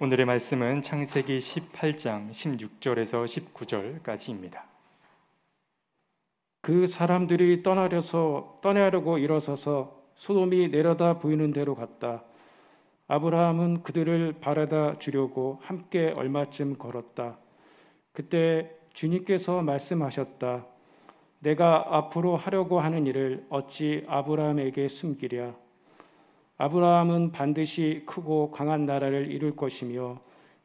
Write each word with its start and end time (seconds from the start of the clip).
오늘의 0.00 0.26
말씀은 0.26 0.80
창세기 0.80 1.38
18장 1.38 2.30
16절에서 2.30 3.24
19절까지입니다. 3.52 4.60
그 6.60 6.86
사람들이 6.86 7.64
떠나려서 7.64 8.60
떠나려고 8.62 9.18
일어서서 9.18 10.00
소돔이 10.14 10.68
내려다 10.68 11.18
보이는 11.18 11.52
대로 11.52 11.74
갔다. 11.74 12.22
아브라함은 13.08 13.82
그들을 13.82 14.36
바라다 14.40 15.00
주려고 15.00 15.58
함께 15.62 16.14
얼마쯤 16.16 16.78
걸었다. 16.78 17.36
그때 18.12 18.70
주님께서 18.92 19.62
말씀하셨다. 19.62 20.64
내가 21.40 21.96
앞으로 21.96 22.36
하려고 22.36 22.78
하는 22.78 23.04
일을 23.04 23.46
어찌 23.48 24.04
아브라함에게 24.06 24.86
숨기랴? 24.86 25.67
아브라함은 26.58 27.30
반드시 27.30 28.02
크고 28.04 28.50
강한 28.50 28.84
나라를 28.84 29.30
이룰 29.30 29.54
것이며 29.54 30.18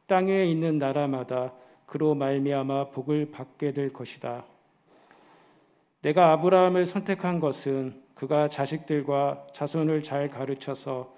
땅에 0.06 0.44
있는 0.44 0.78
나라마다 0.78 1.52
그로 1.86 2.14
말미암아 2.16 2.90
복을 2.90 3.30
받게 3.30 3.72
될 3.72 3.92
것이다. 3.92 4.44
내가 6.02 6.32
아브라함을 6.32 6.84
선택한 6.84 7.38
것은 7.38 8.02
그가 8.14 8.48
자식들과 8.48 9.46
자손을 9.52 10.02
잘 10.02 10.28
가르쳐서 10.28 11.14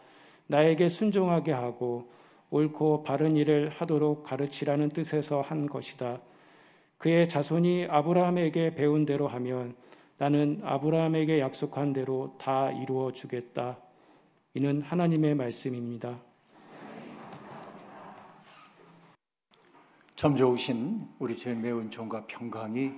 나에게 0.47 0.89
순종하게 0.89 1.53
하고 1.53 2.11
옳고 2.51 3.03
바른 3.03 3.35
일을 3.37 3.71
하도록 3.71 4.23
가르치라는 4.23 4.91
뜻에서 4.91 5.41
한 5.41 5.67
것이다. 5.67 6.21
그의 6.99 7.29
자손이 7.29 7.87
아브라함에게 7.89 8.75
배운 8.75 9.07
대로 9.07 9.27
하면 9.27 9.75
나는 10.19 10.61
아브라함에게 10.63 11.41
약속한 11.41 11.93
대로 11.93 12.35
다 12.39 12.71
이루어 12.71 13.13
주겠다. 13.13 13.77
이는 14.57 14.81
하나님의 14.81 15.35
말씀입니다. 15.35 16.17
참 20.15 20.35
좋으신 20.35 21.07
우리 21.19 21.37
주의 21.37 21.55
매운 21.55 21.91
종과 21.91 22.25
평강이 22.27 22.91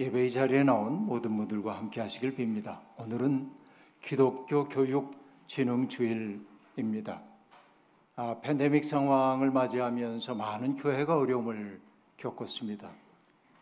예배의 0.00 0.32
자리에 0.32 0.64
나온 0.64 1.06
모든 1.06 1.36
분들과 1.36 1.78
함께 1.78 2.00
하시길 2.00 2.34
빕니다. 2.34 2.80
오늘은 2.98 3.52
기독교 4.02 4.68
교육 4.68 5.14
진흥 5.46 5.88
주일입니다. 5.88 7.22
아, 8.16 8.40
팬데믹 8.40 8.84
상황을 8.84 9.52
맞이하면서 9.52 10.34
많은 10.34 10.74
교회가 10.74 11.18
어려움을 11.18 11.80
겪었습니다. 12.16 12.90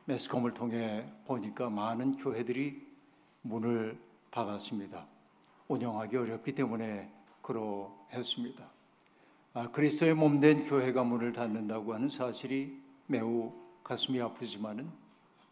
매스컴을 0.06 0.55
통해 0.55 1.05
보니까 1.27 1.69
많은 1.69 2.17
교회들이 2.17 2.87
문을 3.42 3.98
닫았습니다. 4.31 5.06
운영하기 5.69 6.17
어렵기 6.17 6.55
때문에 6.55 7.12
그러했습니다. 7.45 8.64
아, 9.53 9.70
그리스도의 9.70 10.14
몸된 10.14 10.64
교회가 10.64 11.05
문을 11.05 11.33
닫는다고 11.33 11.95
하는 11.95 12.09
사실이 12.09 12.77
매우 13.06 13.53
가슴이 13.84 14.20
아프지만은 14.20 14.91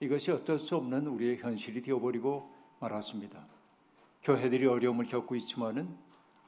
이것이 0.01 0.33
어쩔 0.33 0.59
수 0.59 0.75
없는 0.77 1.07
우리의 1.07 1.39
현실이 1.39 1.83
되어버리고 1.83 2.51
말았습니다. 2.81 3.47
교회들이 4.23 4.67
어려움을 4.67 5.07
겪고 5.07 5.37
있지만은 5.37 5.95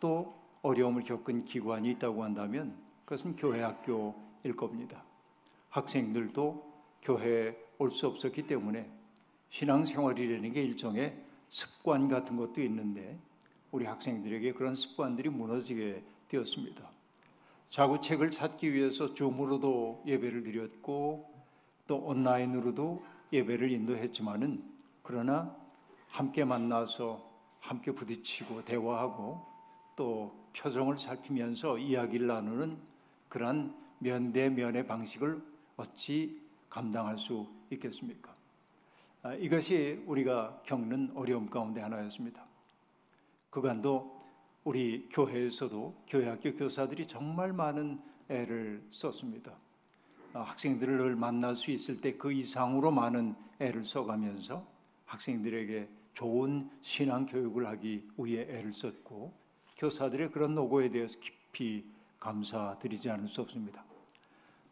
또 0.01 0.35
어려움을 0.63 1.03
겪은 1.03 1.45
기관이 1.45 1.91
있다고 1.93 2.25
한다면 2.25 2.77
그것은 3.05 3.37
교회 3.37 3.63
학교일 3.63 4.57
겁니다. 4.57 5.05
학생들도 5.71 6.73
교회에 7.03 7.57
올 7.79 7.91
수 7.91 8.07
없었기 8.07 8.47
때문에 8.47 8.89
신앙생활이라는 9.51 10.53
게 10.53 10.63
일종의 10.63 11.23
습관 11.49 12.09
같은 12.09 12.37
것도 12.37 12.63
있는데 12.63 13.19
우리 13.75 13.87
학생들에게 13.87 14.53
그런 14.53 14.77
습관들이 14.77 15.31
무너지게 15.31 16.01
되었습니다. 16.29 16.89
자구책을 17.71 18.31
찾기 18.31 18.73
위해서 18.73 19.15
줌으로도 19.15 20.05
예배를 20.07 20.45
드렸고 20.45 21.29
또 21.89 21.97
온라인으로도 21.97 23.05
예배를 23.33 23.73
인도했지만은 23.73 24.63
그러나 25.03 25.57
함께 26.07 26.45
만나서 26.45 27.29
함께 27.59 27.91
부딪히고 27.91 28.65
대화하고 28.65 29.45
또 29.97 30.33
표정을 30.57 30.97
살피면서 30.97 31.79
이야기를 31.79 32.29
나누는 32.29 32.79
그러한 33.29 33.75
면대면의 33.99 34.87
방식을 34.87 35.43
어찌 35.77 36.41
감당할 36.71 37.19
수 37.19 37.49
있겠습니까? 37.71 38.33
아, 39.23 39.35
이것이 39.35 40.05
우리가 40.07 40.63
겪는 40.65 41.11
어려움 41.17 41.51
가운데 41.51 41.81
하나였습니다. 41.81 42.44
그간도 43.55 44.21
우리 44.65 45.09
교회에서도 45.13 45.95
교회학교 46.09 46.57
교사들이 46.57 47.07
정말 47.07 47.53
많은 47.53 48.01
애를 48.29 48.83
썼습니다. 48.91 49.53
아, 50.33 50.41
학생들을 50.41 50.97
늘 50.99 51.15
만날 51.15 51.55
수 51.55 51.71
있을 51.71 52.01
때 52.01 52.19
그 52.19 52.33
이상으로 52.33 52.91
많은 52.91 53.37
애를 53.61 53.85
써가면서 53.85 54.67
학생들에게 55.07 55.89
좋은 56.15 56.69
신앙 56.83 57.27
교육을 57.27 57.69
하기 57.69 58.09
위해 58.19 58.43
애를 58.43 58.73
썼고 58.73 59.33
교사들의 59.77 60.33
그런 60.33 60.57
노고에 60.57 60.89
대해서 60.91 61.17
깊이 61.21 61.85
감사드리지 62.19 63.09
않을 63.09 63.29
수 63.29 63.41
없습니다. 63.43 63.85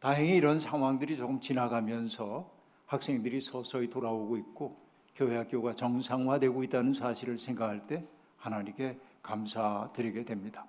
다행히 0.01 0.35
이런 0.35 0.59
상황들이 0.59 1.17
조금 1.17 1.41
지나가면서 1.41 2.51
학생들이 2.87 3.43
서서히 3.43 3.89
돌아오고 3.89 4.39
있고 4.39 4.77
교회 5.15 5.37
학교가 5.37 5.77
정상화되고 5.77 6.65
있다는 6.65 6.95
사실을 6.95 7.39
생각할 7.39 7.87
때 7.87 8.05
하나님께 8.43 8.99
감사드리게 9.23 10.25
됩니다. 10.25 10.67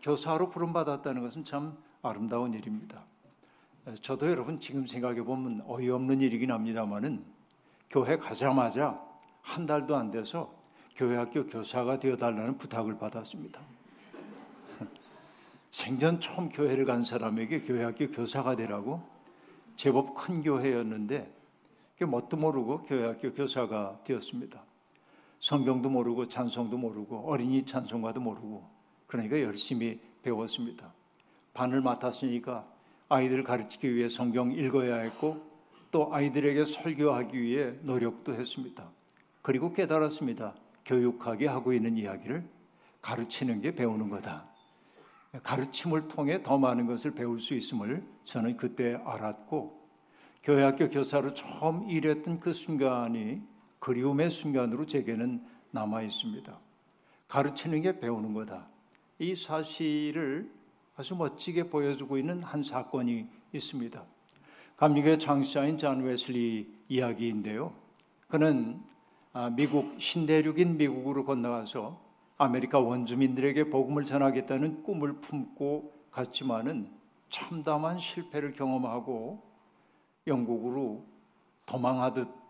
교사로 0.00 0.48
부름받았다는 0.48 1.22
것은 1.22 1.44
참 1.44 1.76
아름다운 2.02 2.54
일입니다. 2.54 3.04
저도 4.00 4.28
여러분 4.30 4.58
지금 4.58 4.86
생각해 4.86 5.22
보면 5.22 5.62
어이없는 5.66 6.20
일이긴 6.20 6.50
합니다만은 6.50 7.24
교회 7.90 8.16
가자마자 8.16 8.98
한 9.42 9.66
달도 9.66 9.94
안 9.96 10.10
돼서 10.10 10.54
교회 10.96 11.16
학교 11.16 11.46
교사가 11.46 11.98
되어 11.98 12.16
달라는 12.16 12.56
부탁을 12.56 12.96
받았습니다. 12.96 13.60
생전 15.72 16.20
처음 16.20 16.48
교회를 16.48 16.84
간 16.84 17.04
사람에게 17.04 17.62
교회 17.62 17.84
학교 17.84 18.10
교사가 18.10 18.56
되라고 18.56 19.02
제법 19.76 20.14
큰 20.14 20.42
교회였는데 20.42 21.42
뭣도 22.00 22.36
모르고 22.36 22.82
교회 22.82 23.06
학교 23.06 23.32
교사가 23.32 24.00
되었습니다. 24.04 24.71
성경도 25.42 25.90
모르고 25.90 26.28
찬송도 26.28 26.78
모르고 26.78 27.28
어린이 27.28 27.66
찬송가도 27.66 28.20
모르고 28.20 28.64
그러니까 29.08 29.42
열심히 29.42 30.00
배웠습니다. 30.22 30.94
반을 31.52 31.80
맡았으니까 31.80 32.64
아이들을 33.08 33.42
가르치기 33.42 33.92
위해 33.92 34.08
성경 34.08 34.52
읽어야 34.52 34.98
했고 34.98 35.44
또 35.90 36.14
아이들에게 36.14 36.64
설교하기 36.64 37.42
위해 37.42 37.74
노력도 37.82 38.34
했습니다. 38.34 38.88
그리고 39.42 39.72
깨달았습니다. 39.72 40.54
교육하게 40.84 41.48
하고 41.48 41.72
있는 41.72 41.96
이야기를 41.96 42.48
가르치는 43.00 43.62
게 43.62 43.74
배우는 43.74 44.10
거다. 44.10 44.46
가르침을 45.42 46.06
통해 46.06 46.40
더 46.44 46.56
많은 46.56 46.86
것을 46.86 47.14
배울 47.14 47.40
수 47.40 47.54
있음을 47.54 48.06
저는 48.24 48.56
그때 48.56 48.94
알았고 49.04 49.82
교회학교 50.44 50.88
교사로 50.88 51.34
처음 51.34 51.90
일했던 51.90 52.38
그 52.38 52.52
순간이 52.52 53.42
그리움의 53.82 54.30
순간으로 54.30 54.86
제게는 54.86 55.44
남아 55.72 56.02
있습니다. 56.02 56.56
가르치는 57.26 57.82
게 57.82 57.98
배우는 57.98 58.32
거다. 58.32 58.68
이 59.18 59.34
사실을 59.34 60.48
아주 60.94 61.16
멋지게 61.16 61.68
보여주고 61.68 62.16
있는 62.16 62.44
한 62.44 62.62
사건이 62.62 63.26
있습니다. 63.52 64.04
감리교의 64.76 65.18
창시자인 65.18 65.78
잔 65.78 66.02
웨슬리 66.02 66.72
이야기인데요. 66.88 67.74
그는 68.28 68.80
아, 69.32 69.50
미국 69.50 70.00
신대륙인 70.00 70.76
미국으로 70.76 71.24
건너가서 71.24 72.00
아메리카 72.38 72.78
원주민들에게 72.78 73.68
복음을 73.70 74.04
전하겠다는 74.04 74.84
꿈을 74.84 75.14
품고 75.14 75.92
갔지만은 76.12 76.88
참담한 77.30 77.98
실패를 77.98 78.52
경험하고 78.52 79.42
영국으로 80.28 81.04
도망하듯 81.66 82.41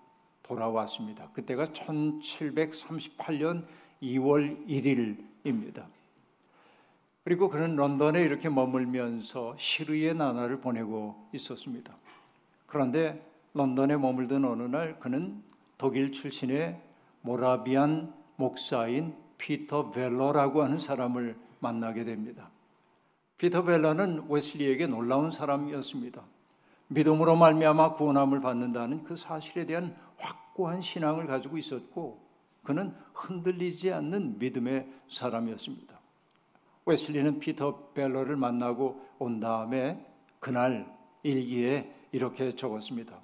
돌아왔습니다. 0.43 1.29
그때가 1.33 1.69
1738년 1.69 3.65
2월 4.03 4.67
1일입니다. 4.67 5.87
그리고 7.25 7.49
그는 7.49 7.77
런던에 7.77 8.23
이렇게 8.23 8.49
머물면서 8.49 9.57
시르의 9.57 10.15
나날을 10.15 10.61
보내고 10.61 11.29
있었습니다. 11.33 11.95
그런데 12.67 13.25
런던에 13.55 13.97
머물던 13.97 14.45
어느 14.45 14.63
날 14.63 14.99
그는 14.99 15.43
독일 15.79 16.13
출신의 16.13 16.81
모라비안 17.21 18.13
목사인 18.37 19.15
피터 19.39 19.91
벨러라고 19.91 20.63
하는 20.63 20.79
사람을 20.79 21.37
만나게 21.61 22.05
됩니다. 22.05 22.51
피터 23.39 23.65
벨러는 23.65 24.27
웨슬리에게 24.29 24.87
놀라운 24.87 25.31
사람이었습니다. 25.31 26.23
믿음으로 26.89 27.37
말미암아 27.37 27.95
구원함을 27.95 28.41
받는다는 28.41 29.03
그 29.05 29.17
사실에 29.17 29.65
대한 29.65 29.97
확고한 30.23 30.81
신앙을 30.81 31.27
가지고 31.27 31.59
있었고 31.59 32.23
그는 32.63 32.95
흔들리지 33.13 33.93
않는 33.93 34.39
믿음의 34.39 34.87
사람이었습니다. 35.09 36.01
웨슬리는 36.87 37.39
피터 37.39 37.93
벨러를 37.95 38.37
만나고 38.37 39.05
온 39.19 39.41
다음에 39.41 40.05
그날 40.41 40.97
일기에 41.23 41.93
이렇게 42.13 42.55
적었습니다. 42.55 43.21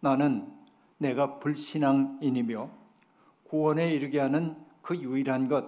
나는 0.00 0.52
내가 0.98 1.38
불신앙인이며 1.38 2.70
구원에 3.44 3.92
이르게 3.92 4.18
하는 4.20 4.56
그 4.82 4.96
유일한 4.96 5.48
것, 5.48 5.64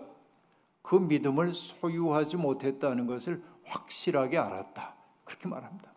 그 0.82 0.96
믿음을 0.96 1.52
소유하지 1.52 2.37
못했다는 2.37 3.06
것을 3.06 3.43
확실하게 3.64 4.38
알았다. 4.38 4.94
그렇게 5.25 5.49
말합니다. 5.49 5.90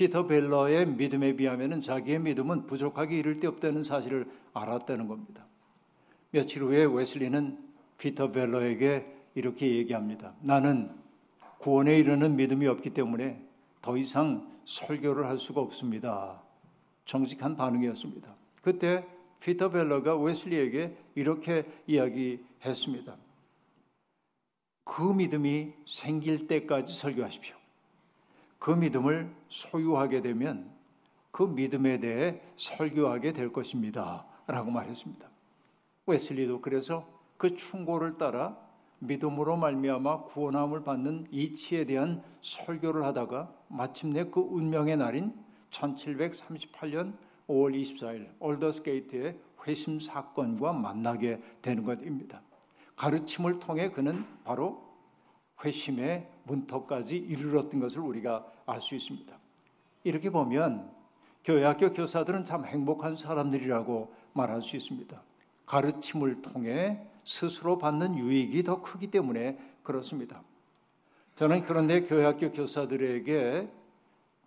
피터 0.00 0.26
벨러의 0.26 0.86
믿음에 0.86 1.36
비하면 1.36 1.82
자기의 1.82 2.20
믿음은 2.20 2.64
부족하게 2.66 3.18
이를 3.18 3.38
데 3.38 3.46
없다는 3.46 3.82
사실을 3.82 4.26
알았다는 4.54 5.08
겁니다. 5.08 5.44
며칠 6.30 6.62
후에 6.62 6.86
웨슬리는 6.86 7.58
피터 7.98 8.32
벨러에게 8.32 9.04
이렇게 9.34 9.76
얘기합니다. 9.76 10.32
나는 10.40 10.90
구원에 11.58 11.98
이르는 11.98 12.34
믿음이 12.36 12.66
없기 12.66 12.94
때문에 12.94 13.46
더 13.82 13.98
이상 13.98 14.50
설교를 14.64 15.26
할 15.26 15.36
수가 15.36 15.60
없습니다. 15.60 16.40
정직한 17.04 17.54
반응이었습니다. 17.54 18.34
그때 18.62 19.06
피터 19.40 19.68
벨러가 19.68 20.16
웨슬리에게 20.16 20.96
이렇게 21.14 21.66
이야기했습니다. 21.86 23.18
그 24.84 25.02
믿음이 25.02 25.74
생길 25.86 26.46
때까지 26.46 26.94
설교하십시오. 26.94 27.59
그 28.60 28.70
믿음을 28.70 29.34
소유하게 29.48 30.20
되면 30.20 30.70
그 31.32 31.42
믿음에 31.42 31.98
대해 31.98 32.40
설교하게 32.56 33.32
될 33.32 33.52
것입니다. 33.52 34.26
라고 34.46 34.70
말했습니다. 34.70 35.28
웨슬리도 36.06 36.60
그래서 36.60 37.08
그 37.36 37.56
충고를 37.56 38.18
따라 38.18 38.56
믿음으로 38.98 39.56
말미암아 39.56 40.24
구원함을 40.24 40.84
받는 40.84 41.28
이치에 41.30 41.84
대한 41.84 42.22
설교를 42.42 43.02
하다가 43.04 43.50
마침내 43.68 44.24
그 44.24 44.40
운명의 44.40 44.98
날인 44.98 45.32
1738년 45.70 47.14
5월 47.48 47.74
24일 47.80 48.28
올더스게이트의 48.40 49.38
회심 49.66 49.98
사건과 50.00 50.74
만나게 50.74 51.40
되는 51.62 51.82
것입니다. 51.82 52.42
가르침을 52.96 53.58
통해 53.58 53.90
그는 53.90 54.26
바로 54.44 54.90
회심의 55.64 56.28
문턱까지 56.50 57.16
이르렀던 57.16 57.80
것을 57.80 58.00
우리가 58.00 58.46
알 58.66 58.80
수 58.80 58.94
있습니다. 58.94 59.36
이렇게 60.04 60.30
보면 60.30 60.90
교회학교 61.44 61.92
교사들은 61.92 62.44
참 62.44 62.64
행복한 62.64 63.16
사람들이라고 63.16 64.12
말할 64.32 64.62
수 64.62 64.76
있습니다. 64.76 65.22
가르침을 65.66 66.42
통해 66.42 67.00
스스로 67.24 67.78
받는 67.78 68.18
유익이 68.18 68.62
더 68.64 68.82
크기 68.82 69.06
때문에 69.08 69.58
그렇습니다. 69.82 70.42
저는 71.36 71.62
그런데 71.62 72.02
교회학교 72.02 72.52
교사들에게 72.52 73.68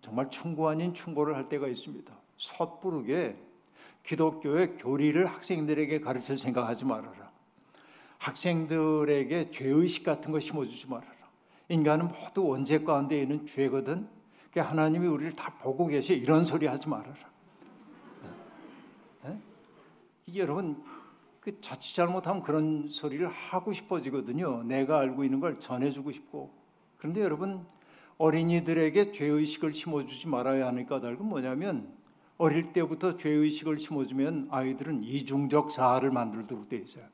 정말 0.02 0.30
충고 0.30 0.68
아닌 0.68 0.94
충고를 0.94 1.34
할 1.34 1.48
때가 1.48 1.66
있습니다. 1.66 2.12
섣부르게 2.36 3.36
기독교의 4.04 4.76
교리를 4.76 5.24
학생들에게 5.26 6.00
가르칠 6.00 6.38
생각하지 6.38 6.84
말아라. 6.84 7.32
학생들에게 8.18 9.50
죄의식 9.50 10.04
같은 10.04 10.30
거 10.30 10.38
심어주지 10.38 10.88
말아라. 10.88 11.13
인간은 11.68 12.08
모두 12.08 12.46
원죄 12.46 12.82
가운데 12.82 13.20
있는 13.20 13.46
죄거든. 13.46 14.08
그러니까 14.50 14.70
하나님이 14.70 15.06
우리를 15.06 15.32
다 15.32 15.54
보고 15.60 15.86
계시 15.86 16.14
이런 16.14 16.44
소리 16.44 16.66
하지 16.66 16.88
말아라. 16.88 17.16
네? 19.24 19.38
이게 20.26 20.40
여러분 20.40 20.82
그 21.40 21.60
자칫 21.60 21.94
잘못하면 21.94 22.42
그런 22.42 22.88
소리를 22.88 23.26
하고 23.28 23.72
싶어지거든요. 23.72 24.62
내가 24.64 24.98
알고 24.98 25.24
있는 25.24 25.40
걸 25.40 25.60
전해주고 25.60 26.12
싶고. 26.12 26.50
그런데 26.96 27.20
여러분 27.20 27.66
어린이들에게 28.18 29.12
죄의식을 29.12 29.74
심어주지 29.74 30.28
말아야 30.28 30.66
하는 30.66 30.86
까닭은 30.86 31.24
뭐냐면 31.24 31.92
어릴 32.38 32.72
때부터 32.72 33.16
죄의식을 33.16 33.78
심어주면 33.78 34.48
아이들은 34.50 35.04
이중적 35.04 35.70
자아를 35.70 36.10
만들도록 36.10 36.68
돼 36.68 36.76
있어요. 36.76 37.04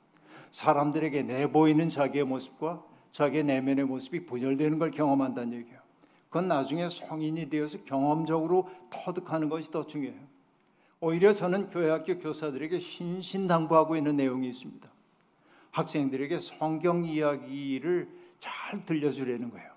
사람들에게 0.50 1.22
내보이는 1.22 1.88
자기의 1.88 2.24
모습과 2.24 2.84
자기의 3.12 3.44
내면의 3.44 3.84
모습이 3.84 4.26
분열되는 4.26 4.78
걸 4.78 4.90
경험한다는 4.90 5.52
얘기예요. 5.58 5.80
그건 6.28 6.46
나중에 6.48 6.88
성인이 6.88 7.50
되어서 7.50 7.78
경험적으로 7.84 8.70
터득하는 8.88 9.48
것이 9.48 9.70
더 9.70 9.86
중요해요. 9.86 10.20
오히려 11.00 11.32
저는 11.32 11.70
교회학교 11.70 12.18
교사들에게 12.18 12.78
신신당부하고 12.78 13.96
있는 13.96 14.16
내용이 14.16 14.48
있습니다. 14.50 14.88
학생들에게 15.72 16.38
성경 16.40 17.04
이야기를 17.04 18.08
잘 18.38 18.84
들려주려는 18.84 19.50
거예요. 19.50 19.70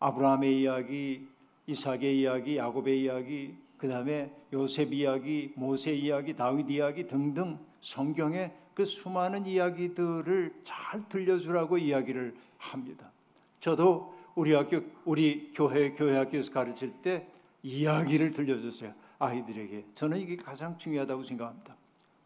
아브라함의 0.00 0.60
이야기, 0.60 1.28
이삭의 1.66 2.20
이야기, 2.20 2.56
야곱의 2.56 3.02
이야기, 3.02 3.54
그 3.76 3.88
다음에 3.88 4.30
요셉 4.52 4.92
이야기, 4.92 5.52
모세 5.56 5.92
이야기, 5.92 6.34
다윗 6.34 6.68
이야기 6.70 7.06
등등 7.06 7.58
성경의 7.80 8.52
그 8.80 8.86
수많은 8.86 9.44
이야기들을 9.44 10.54
잘 10.64 11.06
들려주라고 11.10 11.76
이야기를 11.76 12.34
합니다. 12.56 13.12
저도 13.60 14.14
우리 14.34 14.54
학교, 14.54 14.80
우리 15.04 15.52
교회, 15.54 15.92
교회 15.92 16.16
학교에서 16.16 16.50
가르칠 16.50 16.90
때 17.02 17.26
이야기를 17.62 18.30
들려줬어요. 18.30 18.94
아이들에게. 19.18 19.84
저는 19.94 20.16
이게 20.16 20.36
가장 20.36 20.78
중요하다고 20.78 21.24
생각합니다. 21.24 21.76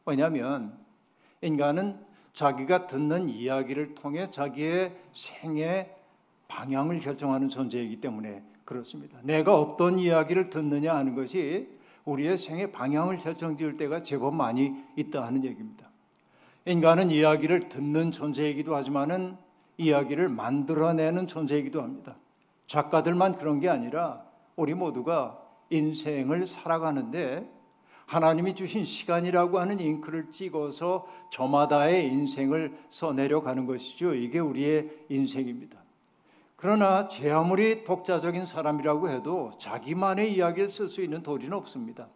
왜냐하면 0.06 0.79
인간은 1.43 1.99
자기가 2.35 2.87
듣는 2.87 3.29
이야기를 3.29 3.97
통해 3.97 4.31
자기의 4.31 4.95
생의 5.12 5.93
방향을 6.47 7.01
결정하는 7.01 7.49
존재이기 7.49 8.01
때문에 8.01 8.45
그렇습니다. 8.65 9.19
내가 9.25 9.59
어떤 9.59 9.99
이야기를 9.99 10.51
듣느냐 10.51 10.95
하는 10.95 11.17
것이 11.17 11.69
우리의 12.05 12.39
생의 12.39 12.71
방향을 12.71 13.19
결정지을 13.19 13.77
때가 13.77 14.05
제법 14.05 14.37
많이 14.37 14.73
있다 14.95 15.25
하는 15.27 15.45
얘기입니다. 15.45 15.93
인간은 16.66 17.11
이야기를 17.11 17.69
듣는 17.69 18.11
존재이기도 18.11 18.75
하지만은 18.75 19.37
이야기를 19.76 20.31
만들어내는 20.31 21.26
존재이기도 21.26 21.82
합니다. 21.82 22.16
작가들만 22.66 23.37
그런 23.37 23.61
게 23.61 23.69
아니라 23.69 24.25
우리 24.56 24.72
모두가 24.72 25.38
인생을 25.69 26.46
살아가는데 26.46 27.50
하나님이 28.06 28.55
주신 28.55 28.84
시간이라고 28.84 29.58
하는 29.58 29.78
잉크를 29.78 30.31
찍어서 30.31 31.06
저마다의 31.31 32.06
인생을 32.06 32.78
써내려 32.88 33.43
가는 33.43 33.67
것이죠. 33.67 34.14
이게 34.14 34.38
우리의 34.38 34.90
인생입니다. 35.10 35.78
그러나 36.56 37.08
제 37.08 37.31
아무리 37.31 37.84
독자적인 37.84 38.46
사람이라고 38.46 39.10
해도 39.10 39.50
자기만의 39.58 40.34
이야기를 40.34 40.70
쓸 40.70 40.89
수 40.89 41.03
있는 41.03 41.22
도리는 41.22 41.53
없습니다. 41.53 42.08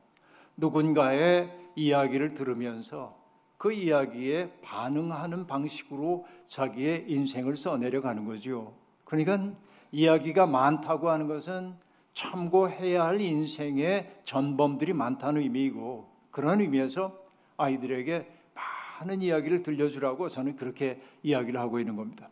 누군가의 0.57 1.53
이야기를 1.75 2.33
들으면서 2.33 3.18
그 3.59 3.73
이야기에 3.73 4.53
반응하는 4.63 5.47
방식으로 5.47 6.27
자기의 6.47 7.05
인생을 7.09 7.57
써내려 7.57 8.01
가는 8.01 8.25
거죠. 8.25 8.73
그러니까 9.05 9.53
이야기가 9.91 10.47
많다고 10.47 11.11
하는 11.11 11.27
것은 11.27 11.75
참고해야 12.15 13.05
할 13.05 13.21
인생의 13.21 14.21
전범들이 14.25 14.93
많다는 14.93 15.43
의미이고 15.43 16.09
그런 16.31 16.61
의미에서 16.61 17.17
아이들에게 17.57 18.27
많은 19.01 19.23
이야기를 19.23 19.63
들려주라고 19.63 20.29
저는 20.29 20.57
그렇게 20.57 21.01
이야기를 21.23 21.59
하고 21.59 21.81
있는 21.81 21.97
겁니다. 21.97 22.29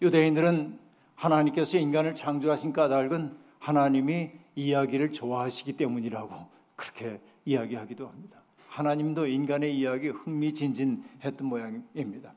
유대인들은 0.00 0.78
하나님께서 1.14 1.78
인간을 1.78 2.14
창조하신 2.14 2.72
까닭은 2.72 3.36
하나님이 3.58 4.30
이야기를 4.54 5.12
좋아하시기 5.12 5.74
때문이라고 5.74 6.46
그렇게 6.76 7.20
이야기하기도 7.44 8.06
합니다. 8.06 8.45
하나님도 8.76 9.26
인간의 9.26 9.74
이야기 9.74 10.08
흥미진진했던 10.08 11.46
모양입니다. 11.46 12.34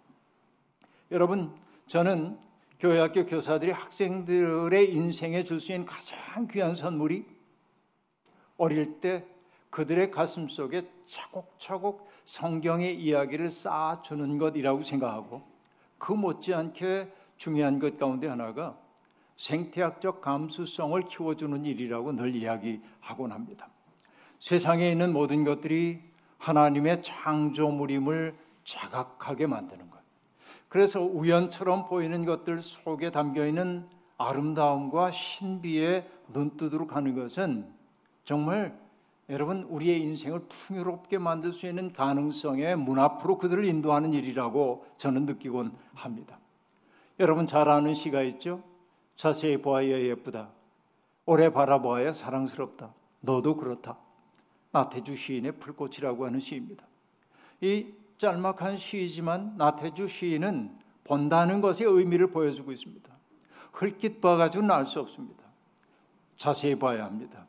여러분, 1.12 1.54
저는 1.88 2.38
교회 2.80 3.00
학교 3.00 3.26
교사들이 3.26 3.72
학생들의 3.72 4.94
인생에 4.94 5.44
줄 5.44 5.60
수 5.60 5.74
있는 5.74 5.86
가장 5.86 6.48
귀한 6.48 6.76
선물이 6.76 7.26
어릴 8.56 9.02
때 9.02 9.26
그들의 9.70 10.12
가슴 10.12 10.48
속에 10.48 10.90
차곡차곡 11.06 12.10
성경의 12.24 13.02
이야기를 13.02 13.50
쌓아주는 13.50 14.38
것이라고 14.38 14.84
생각하고 14.84 15.42
그 15.98 16.14
못지않게 16.14 17.12
중요한 17.36 17.80
것 17.80 17.98
가운데 17.98 18.28
하나가 18.28 18.80
생태학적 19.36 20.22
감수성을 20.22 21.02
키워주는 21.04 21.66
일이라고 21.66 22.14
늘 22.14 22.34
이야기하곤 22.34 23.34
합니다. 23.34 23.70
세상에 24.40 24.90
있는 24.90 25.12
모든 25.12 25.44
것들이 25.44 26.09
하나님의 26.40 27.04
창조물임을 27.04 28.36
자각하게 28.64 29.48
만드는 29.48 29.90
것. 29.90 30.00
그래서 30.68 31.02
우연처럼 31.02 31.88
보이는 31.88 32.26
것들 32.26 32.62
속에 32.62 33.12
담겨 33.12 33.46
있는 33.46 33.88
아름다움과 34.18 35.12
신비에 35.12 36.08
눈뜨도록 36.30 36.96
하는 36.96 37.16
것은 37.16 37.68
정말 38.24 38.78
여러분 39.30 39.64
우리의 39.64 40.02
인생을 40.02 40.42
풍요롭게 40.50 41.20
만들 41.20 41.54
수 41.54 41.68
있는 41.68 41.94
가능성의 41.94 42.76
문 42.78 43.00
앞으로 43.00 43.38
그들을 43.38 43.64
인도하는 43.66 44.14
일이라고 44.14 44.86
저는 44.98 45.26
느끼곤 45.26 45.72
합니다. 45.94 46.40
여러분 47.20 47.46
잘 47.48 47.70
아는 47.70 47.94
시가 47.94 48.24
있죠? 48.24 48.64
자세히 49.16 49.62
보아야 49.62 50.00
예쁘다. 50.00 50.50
오래 51.26 51.52
바라보아야 51.52 52.14
사랑스럽다. 52.14 52.94
너도 53.22 53.56
그렇다. 53.56 53.98
나태주 54.72 55.16
시인의 55.16 55.54
불꽃이라고 55.54 56.26
하는 56.26 56.40
시입니다. 56.40 56.86
이 57.62 57.88
짤막한 58.18 58.78
시이지만 58.78 59.56
나태주 59.58 60.08
시인은 60.08 60.78
본다는 61.04 61.62
것의 61.62 61.84
의미를 61.84 62.28
보여주고 62.28 62.72
있습니다. 62.72 63.10
흘낏 63.74 64.22
봐가지고는 64.22 64.70
알 64.72 64.86
수 64.86 65.00
없습니다. 65.00 65.44
자세히 66.36 66.76
봐야 66.78 67.06
합니다. 67.06 67.46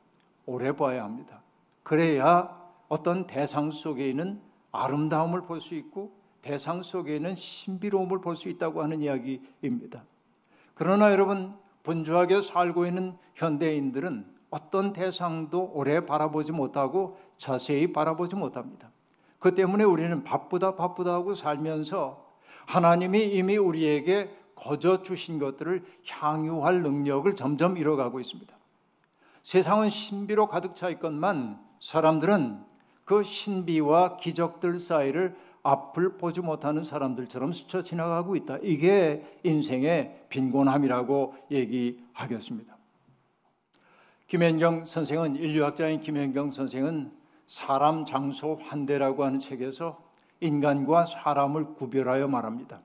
오래 0.46 0.72
봐야 0.72 1.04
합니다. 1.04 1.42
그래야 1.82 2.58
어떤 2.88 3.26
대상 3.26 3.70
속에 3.70 4.08
있는 4.08 4.40
아름다움을 4.72 5.42
볼 5.42 5.60
수 5.60 5.74
있고 5.74 6.18
대상 6.42 6.82
속에 6.82 7.16
있는 7.16 7.36
신비로움을 7.36 8.20
볼 8.20 8.36
수 8.36 8.48
있다고 8.48 8.82
하는 8.82 9.02
이야기입니다. 9.02 10.04
그러나 10.74 11.12
여러분 11.12 11.54
분주하게 11.82 12.40
살고 12.40 12.86
있는 12.86 13.16
현대인들은 13.34 14.24
어떤 14.50 14.92
대상도 14.92 15.71
오래 15.75 16.04
바라보지 16.04 16.52
못하고 16.52 17.19
자세히 17.38 17.92
바라보지 17.92 18.37
못합니다. 18.37 18.90
그 19.38 19.54
때문에 19.54 19.85
우리는 19.85 20.23
바쁘다 20.23 20.76
바쁘다 20.76 21.12
하고 21.14 21.35
살면서 21.35 22.26
하나님이 22.66 23.28
이미 23.28 23.57
우리에게 23.57 24.37
거저 24.54 25.02
주신 25.02 25.38
것들을 25.38 25.85
향유할 26.07 26.83
능력을 26.83 27.35
점점 27.35 27.76
잃어가고 27.78 28.21
있습니다. 28.21 28.54
세상은 29.42 29.88
신비로 29.88 30.49
가득 30.49 30.76
차 30.76 30.90
있건만 30.90 31.59
사람들은 31.80 32.62
그 33.04 33.23
신비와 33.23 34.19
기적들 34.19 34.78
사이를 34.78 35.37
앞을 35.62 36.19
보지 36.19 36.40
못하는 36.40 36.85
사람들처럼 36.85 37.52
스쳐 37.52 37.83
지나가고 37.83 38.37
있다. 38.37 38.59
이게 38.62 39.25
인생의 39.42 40.26
빈곤함이라고 40.28 41.35
얘기하겠습니다. 41.50 42.79
김현경 44.30 44.87
선생은 44.87 45.34
인류학자인 45.34 46.00
김현경 46.00 46.52
선생은 46.52 47.10
사람 47.49 48.06
장소 48.06 48.54
환대라고 48.54 49.25
하는 49.25 49.40
책에서 49.40 50.00
인간과 50.38 51.04
사람을 51.04 51.75
구별하여 51.75 52.28
말합니다. 52.28 52.80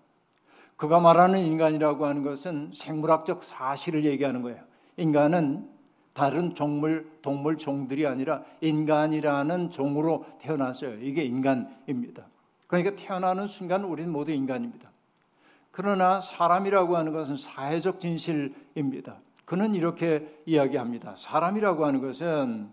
그가 0.75 0.99
말하는 0.99 1.37
인간이라고 1.37 2.07
하는 2.07 2.23
것은 2.23 2.71
생물학적 2.73 3.43
사실을 3.43 4.05
얘기하는 4.05 4.41
거예요. 4.41 4.63
인간은 4.97 5.69
다른 6.13 6.55
종물, 6.55 7.07
동물 7.21 7.59
종들이 7.59 8.07
아니라 8.07 8.41
인간이라는 8.61 9.69
종으로 9.69 10.25
태어났어요. 10.39 10.95
이게 10.99 11.23
인간입니다. 11.25 12.25
그러니까 12.65 12.95
태어나는 12.95 13.45
순간 13.45 13.83
우리는 13.83 14.11
모두 14.11 14.31
인간입니다. 14.31 14.89
그러나 15.69 16.21
사람이라고 16.21 16.97
하는 16.97 17.13
것은 17.13 17.37
사회적 17.37 17.99
진실입니다. 17.99 19.17
그는 19.45 19.75
이렇게 19.75 20.41
이야기합니다. 20.45 21.15
사람이라고 21.15 21.85
하는 21.85 22.01
것은 22.01 22.69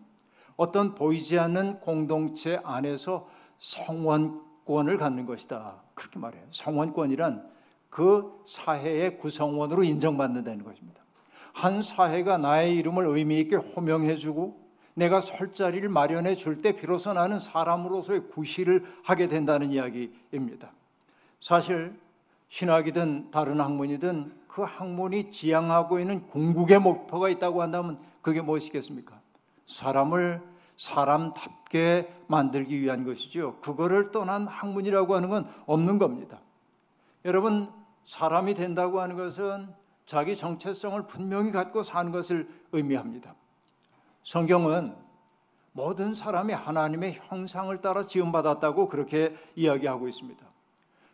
어떤 0.56 0.94
보이지 0.94 1.38
않는 1.38 1.80
공동체 1.80 2.60
안에서 2.64 3.28
성원권을 3.58 4.96
갖는 4.96 5.26
것이다. 5.26 5.82
그렇게 5.94 6.18
말해요. 6.18 6.44
성원권이란 6.50 7.50
그 7.90 8.42
사회의 8.46 9.18
구성원으로 9.18 9.84
인정받는다는 9.84 10.64
것입니다. 10.64 11.02
한 11.52 11.82
사회가 11.82 12.38
나의 12.38 12.76
이름을 12.76 13.06
의미 13.06 13.40
있게 13.40 13.56
호명해주고 13.56 14.62
내가 14.94 15.20
설 15.20 15.52
자리를 15.52 15.86
마련해 15.88 16.34
줄 16.34 16.62
때 16.62 16.72
비로소 16.76 17.12
나는 17.12 17.38
사람으로서의 17.38 18.28
구실을 18.28 18.84
하게 19.02 19.28
된다는 19.28 19.70
이야기입니다. 19.70 20.72
사실 21.40 21.98
신학이든 22.48 23.30
다른 23.30 23.60
학문이든 23.60 24.41
그 24.52 24.60
학문이 24.62 25.30
지향하고 25.30 25.98
있는 25.98 26.26
궁극의 26.26 26.78
목표가 26.78 27.30
있다고 27.30 27.62
한다면 27.62 27.98
그게 28.20 28.42
무엇이겠습니까? 28.42 29.18
사람을 29.66 30.42
사람답게 30.76 32.12
만들기 32.26 32.78
위한 32.78 33.04
것이죠. 33.04 33.56
그거를 33.62 34.10
떠난 34.10 34.46
학문이라고 34.46 35.14
하는 35.14 35.30
건 35.30 35.48
없는 35.64 35.98
겁니다. 35.98 36.40
여러분 37.24 37.70
사람이 38.04 38.52
된다고 38.52 39.00
하는 39.00 39.16
것은 39.16 39.72
자기 40.04 40.36
정체성을 40.36 41.06
분명히 41.06 41.50
갖고 41.50 41.82
사는 41.82 42.12
것을 42.12 42.46
의미합니다. 42.72 43.34
성경은 44.22 44.94
모든 45.72 46.14
사람이 46.14 46.52
하나님의 46.52 47.20
형상을 47.24 47.74
따라 47.80 48.06
지음받았다고 48.06 48.90
그렇게 48.90 49.34
이야기하고 49.56 50.08
있습니다. 50.08 50.44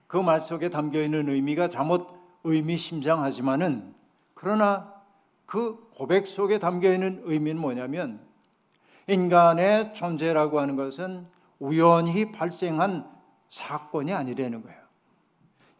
그 0.09 0.17
말 0.23 0.41
속에 0.41 0.71
담겨 0.71 1.01
있는 1.01 1.29
의미가 1.29 1.69
잘못 1.69 2.18
의미심장하지만은 2.49 3.95
그러나 4.35 4.95
그 5.47 5.89
고백 5.95 6.27
속에 6.27 6.59
담겨 6.59 6.93
있는 6.93 7.23
의미는 7.25 7.61
뭐냐면 7.61 8.21
인간의 9.07 9.95
존재라고 9.95 10.61
하는 10.61 10.77
것은 10.77 11.27
우연히 11.59 12.31
발생한 12.31 13.09
사건이 13.49 14.13
아니라는 14.13 14.63
거예요. 14.63 14.79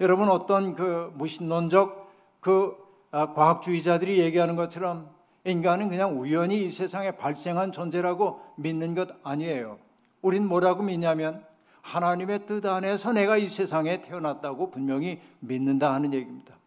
여러분 0.01 0.29
어떤 0.29 0.75
그 0.75 1.13
무신론적 1.15 2.09
그 2.41 2.77
아, 3.11 3.33
과학주의자들이 3.33 4.19
얘기하는 4.19 4.57
것처럼 4.57 5.11
인간은 5.45 5.89
그냥 5.89 6.21
우연히 6.21 6.67
이 6.67 6.73
세상에 6.73 7.13
발생한 7.13 7.73
존재라고 7.73 8.41
믿는 8.57 8.95
것 8.95 9.09
아니에요. 9.23 9.79
우린 10.21 10.47
뭐라고 10.47 10.83
믿냐면 10.83 11.45
하나님의 11.83 12.47
뜻 12.47 12.67
안에서 12.67 13.13
내가 13.13 13.39
이 13.39 13.49
세상에 13.49 14.03
태어났다고 14.03 14.71
분명히 14.71 15.21
믿는다 15.41 15.95
하는 15.95 16.13
얘기입니다. 16.13 16.58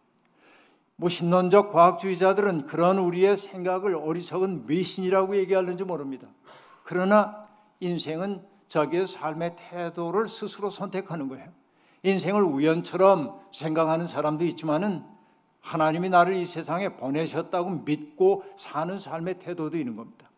뭐 1.02 1.10
신론적 1.10 1.74
과학주의자들은 1.74 2.68
그런 2.68 3.00
우리의 3.00 3.36
생각을 3.36 3.96
어리석은 3.96 4.68
미신이라고 4.68 5.36
얘기하는지 5.38 5.84
모릅니다. 5.84 6.28
그러나 6.84 7.48
인생은 7.80 8.46
자기의 8.70 9.08
삶의 9.08 9.56
태도를 9.58 10.30
스스로 10.30 10.70
선택하는 10.70 11.28
거예요. 11.28 11.48
인생을 12.04 12.44
우연처럼 12.44 13.40
생각하는 13.52 14.06
사람도 14.06 14.46
있지만은 14.46 15.04
하나님이 15.60 16.10
나를 16.10 16.36
이 16.36 16.46
세상에 16.46 16.90
보내셨다고 16.90 17.82
믿고 17.84 18.44
사는 18.56 19.00
삶의 19.00 19.40
태도도 19.40 19.78
있는 19.78 19.96
겁니다. 19.96 20.30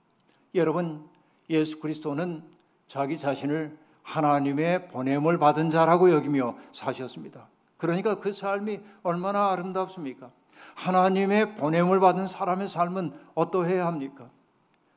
여러분, 0.55 1.03
예수 1.50 1.82
그리스도는 1.82 2.41
자기 2.88 3.20
자신을 3.20 3.77
하나님의 4.03 4.88
보냄을 4.88 5.39
받은 5.39 5.72
자라고 5.72 6.10
여기며 6.13 6.55
사셨습니다. 6.72 7.50
그러니까 7.75 8.22
그 8.22 8.32
삶이 8.32 8.79
얼마나 9.03 9.51
아름답습니까? 9.51 10.32
하나님의 10.75 11.56
보냄을 11.56 12.00
받은 12.00 12.27
사람의 12.27 12.68
삶은 12.70 13.13
어떠해야 13.36 13.86
합니까? 13.86 14.30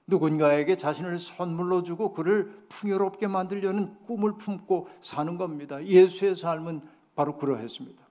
누군가에게 0.07 0.77
자신을 0.77 1.19
선물로 1.19 1.83
주고 1.83 2.13
그를 2.13 2.65
풍요롭게 2.69 3.27
만들려는 3.27 3.97
꿈을 4.07 4.35
품고 4.35 4.89
사는 5.01 5.37
겁니다. 5.37 5.85
예수의 5.85 6.37
삶은 6.37 6.83
바로 7.15 7.37
그러했습니다. 7.37 8.07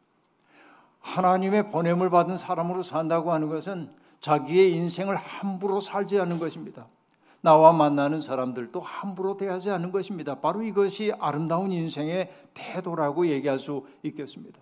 하나님의 1.00 1.70
보냄을 1.70 2.10
받은 2.10 2.38
사람으로 2.38 2.84
산다고 2.84 3.32
하는 3.32 3.48
것은 3.48 3.92
자기의 4.20 4.74
인생을 4.74 5.16
함부로 5.16 5.80
살지 5.80 6.20
않는 6.20 6.40
것입니다. 6.40 6.88
나와 7.42 7.72
만나는 7.72 8.22
사람들도 8.22 8.82
함부로 8.82 9.38
대하지 9.38 9.70
않는 9.70 9.92
것입니다. 9.92 10.40
바로 10.40 10.64
이것이 10.64 11.14
아름다운 11.20 11.72
인생의 11.72 12.34
태도라고 12.56 13.28
얘기할 13.28 13.60
수 13.60 13.86
있겠습니다. 14.02 14.60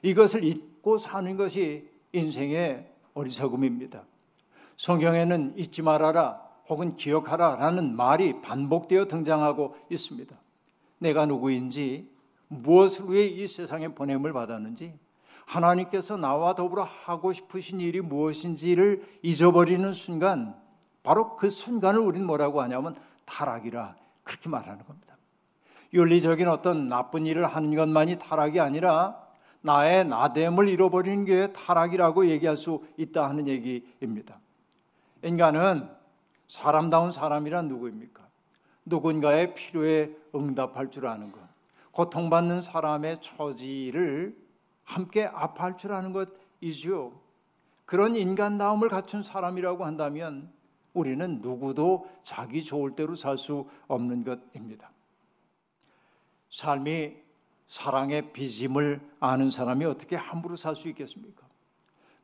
이것을 0.00 0.42
잊고 0.42 0.96
사는 0.96 1.36
것이 1.36 1.86
인생의 2.12 2.86
어리석음입니다. 3.14 4.04
성경에는 4.76 5.54
잊지 5.56 5.82
말아라 5.82 6.40
혹은 6.68 6.96
기억하라 6.96 7.56
라는 7.56 7.96
말이 7.96 8.40
반복되어 8.42 9.06
등장하고 9.06 9.76
있습니다. 9.90 10.36
내가 10.98 11.26
누구인지 11.26 12.10
무엇을 12.48 13.10
위해 13.10 13.26
이 13.26 13.46
세상에 13.46 13.88
보냄을 13.88 14.32
받았는지 14.32 14.94
하나님께서 15.46 16.16
나와 16.16 16.54
더불어 16.54 16.82
하고 16.82 17.32
싶으신 17.32 17.80
일이 17.80 18.00
무엇인지를 18.00 19.18
잊어버리는 19.22 19.92
순간 19.94 20.54
바로 21.02 21.36
그 21.36 21.48
순간을 21.48 22.00
우리는 22.00 22.26
뭐라고 22.26 22.60
하냐면 22.60 22.96
타락이라 23.24 23.96
그렇게 24.24 24.48
말하는 24.48 24.84
겁니다. 24.84 25.16
윤리적인 25.94 26.48
어떤 26.48 26.88
나쁜 26.88 27.24
일을 27.24 27.46
하는 27.46 27.74
것만이 27.74 28.18
타락이 28.18 28.60
아니라 28.60 29.26
나의 29.68 30.06
나됨을 30.06 30.66
잃어버리는 30.66 31.26
게 31.26 31.52
타락이라고 31.52 32.28
얘기할 32.28 32.56
수 32.56 32.82
있다 32.96 33.28
하는 33.28 33.46
얘기입니다. 33.46 34.40
인간은 35.22 35.86
사람다운 36.48 37.12
사람이란 37.12 37.68
누구입니까? 37.68 38.26
누군가의 38.86 39.54
필요에 39.54 40.16
응답할 40.34 40.90
줄 40.90 41.06
아는 41.06 41.30
것. 41.32 41.40
고통받는 41.92 42.62
사람의 42.62 43.20
처지를 43.20 44.34
함께 44.84 45.26
아파할 45.26 45.76
줄 45.76 45.92
아는 45.92 46.14
것이지요. 46.14 47.12
그런 47.84 48.16
인간다움을 48.16 48.88
갖춘 48.88 49.22
사람이라고 49.22 49.84
한다면 49.84 50.50
우리는 50.94 51.42
누구도 51.42 52.08
자기 52.24 52.64
좋을 52.64 52.96
대로 52.96 53.16
살 53.16 53.36
수 53.36 53.68
없는 53.86 54.24
것입니다. 54.24 54.90
삶이 56.48 57.27
사랑의 57.68 58.32
빚임을 58.32 59.00
아는 59.20 59.50
사람이 59.50 59.84
어떻게 59.84 60.16
함부로 60.16 60.56
살 60.56 60.74
수 60.74 60.88
있겠습니까? 60.88 61.46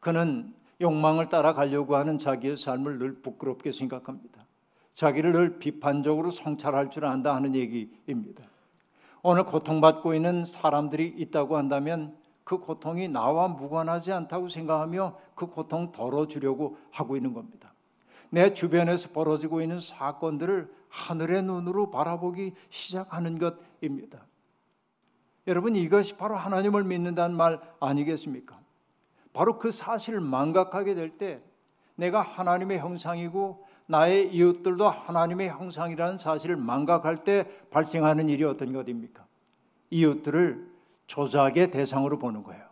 그는 0.00 0.54
욕망을 0.80 1.28
따라가려고 1.28 1.96
하는 1.96 2.18
자기의 2.18 2.56
삶을 2.56 2.98
늘 2.98 3.14
부끄럽게 3.22 3.72
생각합니다. 3.72 4.44
자기를 4.94 5.32
늘 5.32 5.58
비판적으로 5.58 6.30
성찰할 6.30 6.90
줄 6.90 7.04
안다 7.04 7.34
하는 7.34 7.54
얘기입니다. 7.54 8.44
오늘 9.22 9.44
고통받고 9.44 10.14
있는 10.14 10.44
사람들이 10.44 11.14
있다고 11.16 11.56
한다면 11.56 12.16
그 12.44 12.58
고통이 12.58 13.08
나와 13.08 13.48
무관하지 13.48 14.12
않다고 14.12 14.48
생각하며 14.48 15.16
그 15.34 15.46
고통 15.46 15.92
덜어주려고 15.92 16.76
하고 16.90 17.16
있는 17.16 17.32
겁니다. 17.32 17.72
내 18.30 18.52
주변에서 18.52 19.10
벌어지고 19.10 19.62
있는 19.62 19.80
사건들을 19.80 20.70
하늘의 20.88 21.42
눈으로 21.44 21.90
바라보기 21.90 22.52
시작하는 22.70 23.38
것입니다. 23.38 24.26
여러분 25.46 25.76
이것이 25.76 26.16
바로 26.16 26.36
하나님을 26.36 26.84
믿는다는 26.84 27.36
말 27.36 27.60
아니겠습니까? 27.80 28.58
바로 29.32 29.58
그 29.58 29.70
사실을 29.70 30.20
망각하게 30.20 30.94
될 30.94 31.18
때 31.18 31.40
내가 31.96 32.22
하나님의 32.22 32.78
형상이고 32.78 33.64
나의 33.86 34.34
이웃들도 34.34 34.88
하나님의 34.88 35.50
형상이라는 35.50 36.18
사실을 36.18 36.56
망각할 36.56 37.24
때 37.24 37.46
발생하는 37.70 38.28
일이 38.28 38.44
어떤 38.44 38.72
것입니까? 38.72 39.24
이웃들을 39.90 40.72
조작의 41.06 41.70
대상으로 41.70 42.18
보는 42.18 42.42
거예요. 42.42 42.64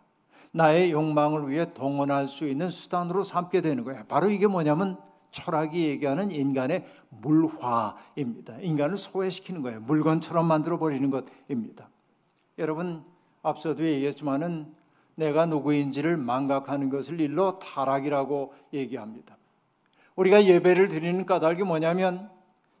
나의 0.51 0.91
욕망을 0.91 1.49
위해 1.49 1.73
동원할 1.73 2.27
수 2.27 2.47
있는 2.47 2.69
수단으로 2.69 3.23
삼게 3.23 3.61
되는 3.61 3.83
거예요. 3.83 4.03
바로 4.07 4.29
이게 4.29 4.47
뭐냐면 4.47 4.97
철학이 5.31 5.87
얘기하는 5.87 6.31
인간의 6.31 6.85
물화입니다. 7.09 8.59
인간을 8.59 8.97
소외시키는 8.97 9.61
거예요. 9.61 9.81
물건처럼 9.81 10.45
만들어 10.47 10.77
버리는 10.77 11.09
것입니다. 11.09 11.89
여러분 12.57 13.03
앞서도 13.41 13.85
얘기했지만은 13.85 14.73
내가 15.15 15.45
누구인지를 15.45 16.17
망각하는 16.17 16.89
것을 16.89 17.19
일러 17.19 17.59
타락이라고 17.59 18.53
얘기합니다. 18.73 19.37
우리가 20.15 20.45
예배를 20.45 20.89
드리는 20.89 21.25
까닭이 21.25 21.63
뭐냐면 21.63 22.29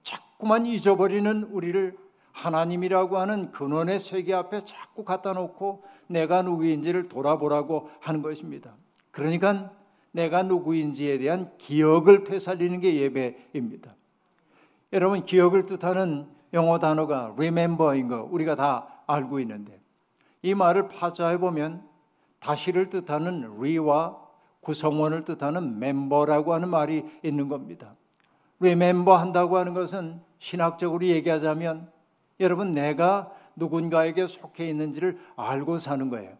자꾸만 0.03 0.65
잊어버리는 0.65 1.43
우리를 1.43 1.97
하나님이라고 2.31 3.17
하는 3.17 3.51
근원의 3.51 3.99
세계 3.99 4.33
앞에 4.33 4.61
자꾸 4.61 5.03
갖다 5.03 5.33
놓고 5.33 5.83
내가 6.07 6.41
누구인지를 6.41 7.07
돌아보라고 7.07 7.89
하는 7.99 8.21
것입니다. 8.21 8.73
그러니까 9.11 9.71
내가 10.11 10.43
누구인지에 10.43 11.19
대한 11.19 11.51
기억을 11.57 12.23
되살리는 12.23 12.79
게 12.79 12.95
예배입니다. 12.95 13.95
여러분 14.91 15.25
기억을 15.25 15.65
뜻하는 15.65 16.27
영어 16.53 16.77
단어가 16.77 17.33
remember인 17.35 18.07
거 18.07 18.27
우리가 18.29 18.55
다 18.55 18.92
알고 19.07 19.39
있는데 19.41 19.79
이 20.41 20.53
말을 20.53 20.87
파자해 20.87 21.37
보면 21.37 21.87
다시를 22.39 22.89
뜻하는 22.89 23.57
re와 23.57 24.17
구성원을 24.61 25.25
뜻하는 25.25 25.81
member라고 25.81 26.53
하는 26.53 26.69
말이 26.69 27.05
있는 27.23 27.47
겁니다. 27.47 27.95
remember 28.59 29.19
한다고 29.19 29.57
하는 29.57 29.73
것은 29.73 30.21
신학적으로 30.39 31.05
얘기하자면 31.05 31.91
여러분 32.39 32.73
내가 32.73 33.31
누군가에게 33.55 34.27
속해 34.27 34.67
있는지를 34.67 35.19
알고 35.35 35.77
사는 35.77 36.09
거예요. 36.09 36.37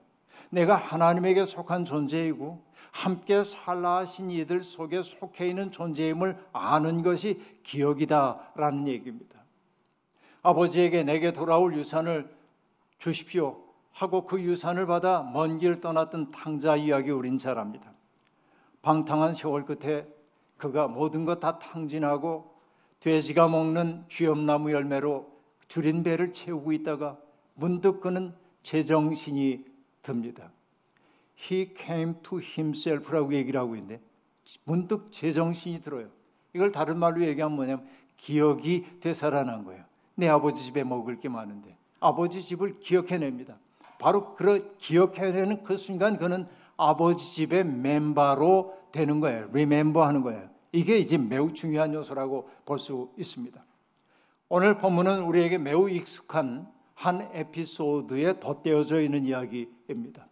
내가 0.50 0.76
하나님에게 0.76 1.46
속한 1.46 1.86
존재이고 1.86 2.64
함께 2.92 3.44
살라 3.44 3.98
하신 3.98 4.30
이들 4.30 4.64
속에 4.64 5.02
속해 5.02 5.48
있는 5.48 5.72
존재임을 5.72 6.38
아는 6.54 7.02
것이 7.02 7.42
기억이다라는 7.64 8.88
얘기입니다. 8.88 9.40
아버지에게 10.44 11.04
내게 11.04 11.32
돌아올 11.32 11.76
유산을 11.76 12.30
주십시오 13.04 13.62
하고 13.92 14.26
그 14.26 14.42
유산을 14.42 14.86
받아 14.86 15.24
먼 15.24 15.58
길 15.58 15.82
떠났던 15.82 16.32
탕자 16.32 16.78
이야기 16.78 17.12
우린 17.12 17.38
잘 17.38 17.60
압니다. 17.60 17.92
방탕한 18.82 19.34
세월 19.36 19.66
끝에 19.66 20.08
그가 20.58 20.88
모든 20.88 21.26
것 21.26 21.42
다 21.42 21.60
탕진하고 21.60 22.56
돼지가 23.02 23.50
먹는 23.50 24.06
쥐엄나무 24.08 24.72
열매로 24.72 25.30
줄인 25.68 26.04
배를 26.04 26.32
채우고 26.32 26.72
있다가 26.72 27.20
문득 27.56 28.00
그는 28.00 28.34
제정신이 28.64 29.66
듭니다. 30.02 30.52
He 31.38 31.74
came 31.78 32.14
to 32.24 32.40
himself라고 32.40 33.34
얘기를 33.34 33.60
하고 33.60 33.76
있는데 33.76 34.02
문득 34.64 35.12
제정신이 35.12 35.82
들어요. 35.82 36.08
이걸 36.54 36.72
다른 36.72 36.98
말로 36.98 37.22
얘기하면 37.26 37.56
뭐냐면 37.58 37.86
기억이 38.16 39.00
되살아난 39.02 39.66
거예요. 39.66 39.84
내 40.16 40.30
아버지 40.30 40.64
집에 40.64 40.86
먹을 40.86 41.20
게 41.20 41.28
많은데 41.28 41.76
아버지 42.04 42.42
집을 42.42 42.80
기억해냅니다. 42.80 43.58
바로 43.98 44.36
그 44.36 44.76
기억해내는 44.78 45.64
그 45.64 45.78
순간 45.78 46.18
그는 46.18 46.46
아버지 46.76 47.26
집의 47.34 47.64
멤버로 47.64 48.78
되는 48.92 49.20
거예요. 49.22 49.50
리멤버 49.54 50.06
하는 50.06 50.22
거예요. 50.22 50.50
이게 50.72 50.98
이제 50.98 51.18
매우 51.18 51.54
중요한 51.54 51.94
요소라고 51.94 52.50
볼 52.66 52.80
수 52.80 53.10
있습니다. 53.18 53.64
오늘 54.50 54.78
본문은 54.78 55.22
우리에게 55.22 55.58
매우 55.58 55.90
익숙한 55.90 56.68
한 56.94 57.30
에피소드에 57.34 58.40
덧대어져 58.40 59.02
있는 59.02 59.26
이야기입니다. 59.26 60.28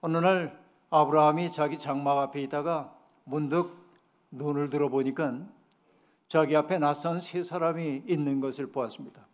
어느 0.00 0.18
날 0.18 0.58
아브라함이 0.90 1.52
자기 1.52 1.78
장막 1.78 2.18
앞에 2.18 2.42
있다가 2.42 2.92
문득 3.24 3.70
눈을 4.32 4.68
들어보니까 4.68 5.46
자기 6.28 6.56
앞에 6.56 6.78
낯선 6.78 7.20
세 7.20 7.42
사람이 7.42 8.02
있는 8.06 8.40
것을 8.40 8.72
보았습니다. 8.72 9.26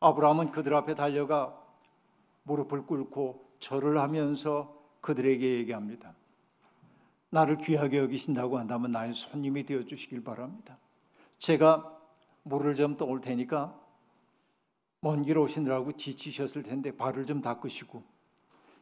아브라함은 0.00 0.52
그들 0.52 0.74
앞에 0.74 0.94
달려가 0.94 1.58
무릎을 2.44 2.86
꿇고 2.86 3.56
절을 3.58 3.98
하면서 3.98 4.74
그들에게 5.00 5.58
얘기합니다. 5.58 6.14
나를 7.30 7.58
귀하게 7.58 7.98
여기신다고 7.98 8.58
한다면 8.58 8.92
나의 8.92 9.12
손님이 9.12 9.64
되어 9.66 9.84
주시길 9.84 10.24
바랍니다. 10.24 10.78
제가 11.38 11.96
물을 12.44 12.74
좀 12.74 12.96
떠올 12.96 13.20
테니까 13.20 13.78
먼 15.00 15.22
길 15.22 15.38
오시느라고 15.38 15.92
지치셨을 15.92 16.62
텐데 16.62 16.96
발을 16.96 17.26
좀 17.26 17.40
닦으시고 17.40 18.02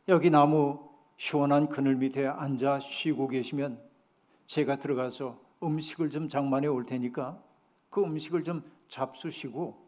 여기 0.09 0.31
나무 0.31 0.89
시원한 1.17 1.69
그늘 1.69 1.97
밑에 1.97 2.27
앉아 2.27 2.81
쉬고 2.81 3.29
계시면 3.29 3.83
제가 4.47 4.77
들어가서 4.77 5.39
음식을 5.63 6.11
좀 6.11 6.29
장만해 6.29 6.69
올 6.69 6.87
테니까 6.87 7.43
그 7.91 8.03
음식을 8.03 8.45
좀 8.45 8.63
잡수시고 8.89 9.86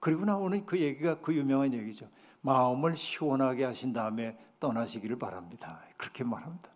그리고 0.00 0.24
나오는 0.24 0.64
그 0.64 0.78
얘기가 0.78 1.20
그 1.20 1.34
유명한 1.34 1.72
얘기죠. 1.72 2.08
마음을 2.40 2.94
시원하게 2.96 3.64
하신 3.64 3.92
다음에 3.92 4.38
떠나시기를 4.60 5.18
바랍니다. 5.18 5.80
그렇게 5.96 6.24
말합니다. 6.24 6.70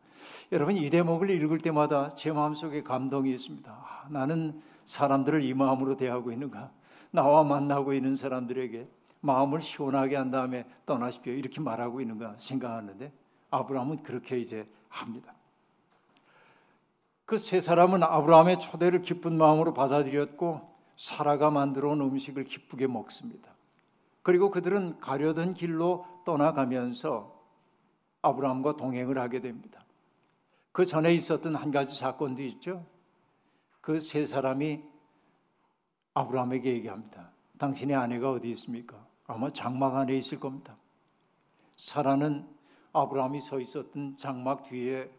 여러분 0.53 0.77
이 0.77 0.89
대목을 0.91 1.31
읽을 1.31 1.59
때마다 1.59 2.11
제 2.15 2.33
마음속에 2.33 2.83
감동이 2.83 3.33
있습니다. 3.33 3.71
아, 3.71 4.07
나는 4.09 4.61
사람들을 4.85 5.43
이 5.43 5.55
마음으로 5.55 5.97
대하고 5.97 6.33
있는가? 6.33 6.71
나와 7.11 7.45
만나고 7.45 7.93
있는 7.93 8.17
사람들에게 8.17 8.89
마음을 9.21 9.61
시원하게 9.61 10.17
한 10.17 10.31
다음에 10.31 10.67
떠나십시오. 10.87 11.33
이렇게 11.33 11.61
말하고 11.61 12.01
있는가 12.01 12.35
생각하는데 12.39 13.13
아브라함은 13.51 14.03
그렇게 14.03 14.39
이제 14.39 14.67
합니다. 14.89 15.33
그 17.25 17.39
세 17.39 17.61
사람은 17.61 18.03
아브라함의 18.03 18.61
초대를 18.61 19.03
기쁜 19.03 19.39
마음으로 19.39 19.73
받아들였고 19.75 20.72
사라가 20.97 21.51
만들어 21.51 21.91
온 21.91 22.01
음식을 22.01 22.45
기쁘게 22.45 22.87
먹습니다. 22.87 23.51
그리고 24.23 24.51
그들은 24.51 25.01
가려던 25.01 25.55
길로 25.55 26.07
떠나가면서 26.25 27.41
아브라함과 28.23 28.77
동행을 28.77 29.19
하게 29.19 29.41
됩니다. 29.41 29.85
그 30.71 30.87
전에 30.87 31.13
있었던 31.15 31.57
한 31.57 31.71
가지 31.71 31.99
사건도 31.99 32.43
있죠. 32.43 32.87
그 33.81 34.01
세 34.01 34.25
사람이 34.27 34.83
아브라함에게 36.15 36.73
얘기합니다. 36.75 37.33
당신의 37.59 37.97
아내가 37.97 38.31
어디 38.31 38.51
있습니까? 38.53 39.07
아마 39.27 39.51
장막 39.51 39.97
안에 39.97 40.17
있을 40.17 40.39
겁니다. 40.39 40.77
사라는 41.77 42.47
아브라함이 42.93 43.41
서 43.41 43.59
있었던 43.59 44.19
장막 44.19 44.65
뒤에 44.65 45.11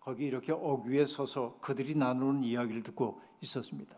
거기 0.00 0.24
이렇게 0.24 0.52
어귀에 0.52 1.06
서서 1.06 1.58
그들이 1.60 1.94
나누는 1.94 2.42
이야기를 2.42 2.82
듣고 2.82 3.20
있었습니다. 3.40 3.96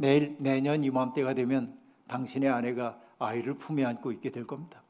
내일 0.00 0.34
내년 0.38 0.82
이맘때가 0.82 1.34
되면 1.34 1.78
당신의 2.08 2.48
아내가 2.48 2.98
아이를 3.18 3.58
품에 3.58 3.84
안고 3.84 4.12
있게 4.12 4.30
될 4.30 4.46
겁니다. 4.46 4.82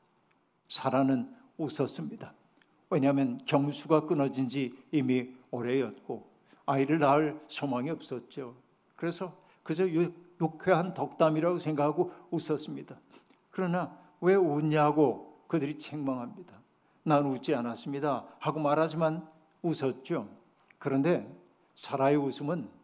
사라는 0.69 1.35
웃었습니다. 1.59 2.33
왜냐하면 2.91 3.41
경수가 3.45 4.07
끊어진 4.07 4.49
지 4.49 4.73
이미 4.93 5.35
오래였고 5.51 6.31
아이를 6.65 7.01
낳을 7.01 7.41
소망이 7.49 7.91
없었죠. 7.91 8.55
그래서 8.95 9.37
그저 9.65 9.85
유쾌한 10.41 10.95
덕담이라고 10.95 11.59
생각하고 11.59 12.13
웃었습니다. 12.31 12.97
그러나 13.51 13.99
왜 14.21 14.37
웃냐고 14.37 15.43
그들이 15.49 15.77
책망합니다. 15.81 16.55
난 17.03 17.27
웃지 17.27 17.53
않았습니다. 17.53 18.27
하고 18.39 18.61
말하지만 18.61 19.27
웃었죠. 19.63 20.29
그런데 20.79 21.29
사라의 21.75 22.17
웃음은 22.17 22.80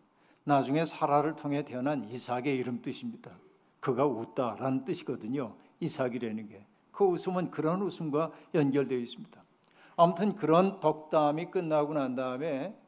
나중에 0.47 0.87
사라를 0.87 1.35
통해 1.35 1.65
태어난 1.65 2.05
이삭의 2.05 2.57
이름 2.57 2.81
뜻입니다. 2.81 3.33
그가 3.81 4.07
웃다라는 4.07 4.85
뜻이거든요. 4.85 5.57
이삭이라는 5.81 6.49
게. 6.49 6.65
그 6.93 7.05
웃음은 7.05 7.51
그런 7.51 7.83
웃음과 7.83 8.31
연결되어 8.55 8.97
있습니다. 8.97 9.43
아무튼 9.97 10.37
그런 10.37 10.79
덕담이 10.79 11.51
끝나고 11.51 11.95
난 11.95 12.15
다음에 12.15 12.79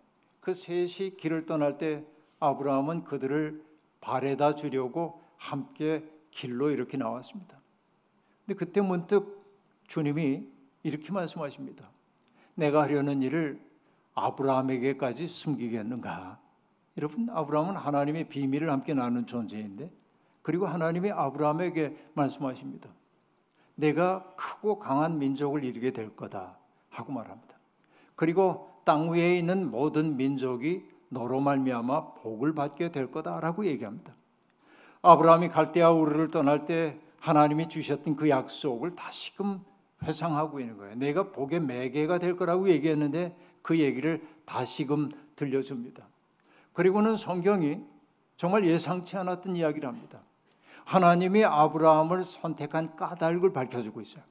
그 0.41 0.55
셋이 0.55 1.17
길을 1.17 1.47
떠날 1.47 1.79
때 1.79 2.05
아브라함은 2.39 3.05
그들을 3.05 3.61
발에다 4.01 4.55
주려고 4.55 5.21
함께 5.37 6.05
길로 6.31 6.71
이렇게 6.71 6.97
나왔습니다. 6.97 7.59
근데 8.47 8.57
그때 8.57 8.81
문득 8.81 9.45
주님이 9.89 10.47
이렇게 10.85 11.11
말씀하십니다. 11.11 11.91
내가 12.55 12.83
하려는 12.83 13.21
일을 13.21 13.61
아브라함에게까지 14.15 15.27
숨기겠는가? 15.27 16.39
여러분, 16.99 17.29
아브라함은 17.31 17.77
하나님의 17.77 18.29
비밀을 18.29 18.71
함께 18.71 18.93
나누는 18.93 19.27
존재인데, 19.27 19.91
그리고 20.43 20.67
하나님이 20.67 21.13
아브라함에게 21.13 21.97
말씀하십니다. 22.15 22.91
내가 23.77 24.35
크고 24.37 24.81
강한 24.81 25.19
민족을 25.19 25.63
이루게 25.63 25.93
될 25.93 26.15
거다 26.17 26.59
하고 26.91 27.13
말합니다. 27.13 27.55
그리고 28.17 28.69
땅 28.85 29.11
위에 29.11 29.39
있는 29.39 29.71
모든 29.71 30.17
민족이 30.17 30.83
너로 31.11 31.41
말미암아 31.41 32.15
복을 32.15 32.55
받게 32.55 32.91
될 32.91 33.11
거다라고 33.13 33.67
얘기합니다. 33.67 34.13
아브라함이 35.03 35.51
갈대아 35.51 35.93
우르를 35.93 36.29
떠날 36.29 36.67
때 36.67 36.99
하나님이 37.21 37.69
주셨던 37.69 38.17
그 38.17 38.29
약속을 38.29 38.97
다시금 38.97 39.61
회상하고 40.03 40.59
있는 40.59 40.77
거예요. 40.77 40.97
내가 40.97 41.31
복의 41.31 41.61
매개가 41.61 42.19
될 42.19 42.35
거라고 42.35 42.69
얘기했는데 42.69 43.37
그 43.63 43.79
얘기를 43.79 44.27
다시금 44.45 45.11
들려줍니다. 45.37 46.05
그리고는 46.79 47.17
성경이 47.17 47.81
정말 48.37 48.65
예상치 48.65 49.17
않았던 49.17 49.57
이야기를 49.57 49.89
합니다. 49.89 50.21
하나님이 50.85 51.45
아브라함을 51.45 52.23
선택한 52.23 52.95
까닭을 52.95 53.53
밝혀주고 53.53 54.01
있어요. 54.01 54.23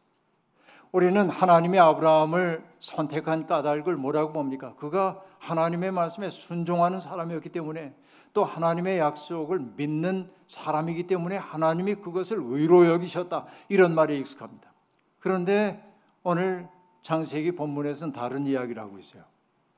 우리는 0.93 1.29
하나님이 1.29 1.77
아브라함을 1.77 2.63
선택한 2.79 3.47
까닭을 3.47 3.97
뭐라고 3.97 4.31
봅니까? 4.31 4.75
그가 4.75 5.21
하나님의 5.39 5.91
말씀에 5.91 6.29
순종하는 6.29 7.01
사람이었기 7.01 7.49
때문에 7.49 7.93
또 8.31 8.45
하나님의 8.45 8.97
약속을 8.99 9.73
믿는 9.75 10.31
사람이기 10.47 11.05
때문에 11.05 11.35
하나님이 11.35 11.95
그것을 11.95 12.37
의로 12.41 12.85
여기셨다. 12.85 13.45
이런 13.67 13.93
말에 13.93 14.15
익숙합니다. 14.19 14.71
그런데 15.19 15.85
오늘 16.23 16.69
창세기 17.01 17.57
본문에서는 17.57 18.13
다른 18.13 18.47
이야기를 18.47 18.81
하고 18.81 18.99
있어요. 18.99 19.23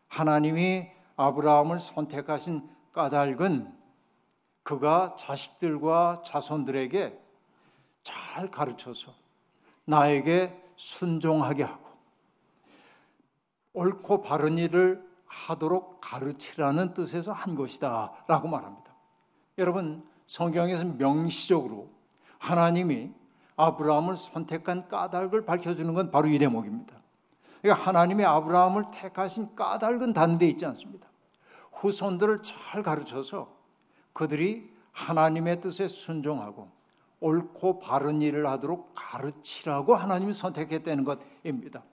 하나님이 0.07 0.98
아브라함을 1.19 1.81
선택하신 1.81 2.69
까닭은 2.93 3.77
그가 4.63 5.17
자식들과 5.17 6.23
자손들에게 6.25 7.19
잘 8.03 8.49
가르쳐서 8.49 9.13
나에게 9.83 10.57
순종하게 10.77 11.63
하고 11.63 11.89
옳고 13.73 14.21
바른 14.21 14.57
일을 14.57 15.05
하도록 15.25 15.99
가르치라는 15.99 16.93
뜻에서 16.93 17.33
한 17.33 17.55
것이다 17.55 18.13
라고 18.27 18.47
말합니다. 18.47 18.89
여러분 19.57 20.07
성경에서 20.25 20.85
명시적으로 20.85 21.89
하나님이 22.37 23.11
아브라함을 23.57 24.15
선택한 24.15 24.87
까닭을 24.87 25.43
밝혀주는 25.45 25.93
건 25.93 26.11
바로 26.11 26.29
이 26.29 26.39
대목입니다. 26.39 26.95
그러니까 27.61 27.85
하나님이 27.85 28.23
아브라함을 28.23 28.85
택하신 28.91 29.53
까닭은 29.55 30.13
다른 30.13 30.37
데 30.37 30.47
있지 30.47 30.65
않습니다. 30.65 31.08
후손들을 31.79 32.43
잘 32.43 32.83
가르쳐서 32.83 33.55
그들이 34.13 34.69
하나님의 34.91 35.61
뜻에 35.61 35.87
순종하고 35.87 36.69
옳고 37.21 37.79
바른 37.79 38.21
일을 38.21 38.47
하도록 38.47 38.91
가르치라고 38.93 39.95
하나님이 39.95 40.33
선택했다는 40.33 41.03
것입니다. 41.03 41.83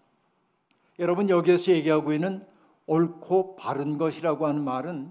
여러분 0.99 1.29
여기에서 1.29 1.73
얘기하고 1.73 2.13
있는 2.13 2.47
옳고 2.87 3.57
바른 3.57 3.99
것이라고 3.99 4.47
하는 4.47 4.63
말은 4.63 5.11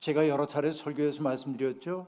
제가 0.00 0.28
여러 0.28 0.46
차례 0.46 0.72
설교에서 0.72 1.22
말씀드렸죠. 1.22 2.06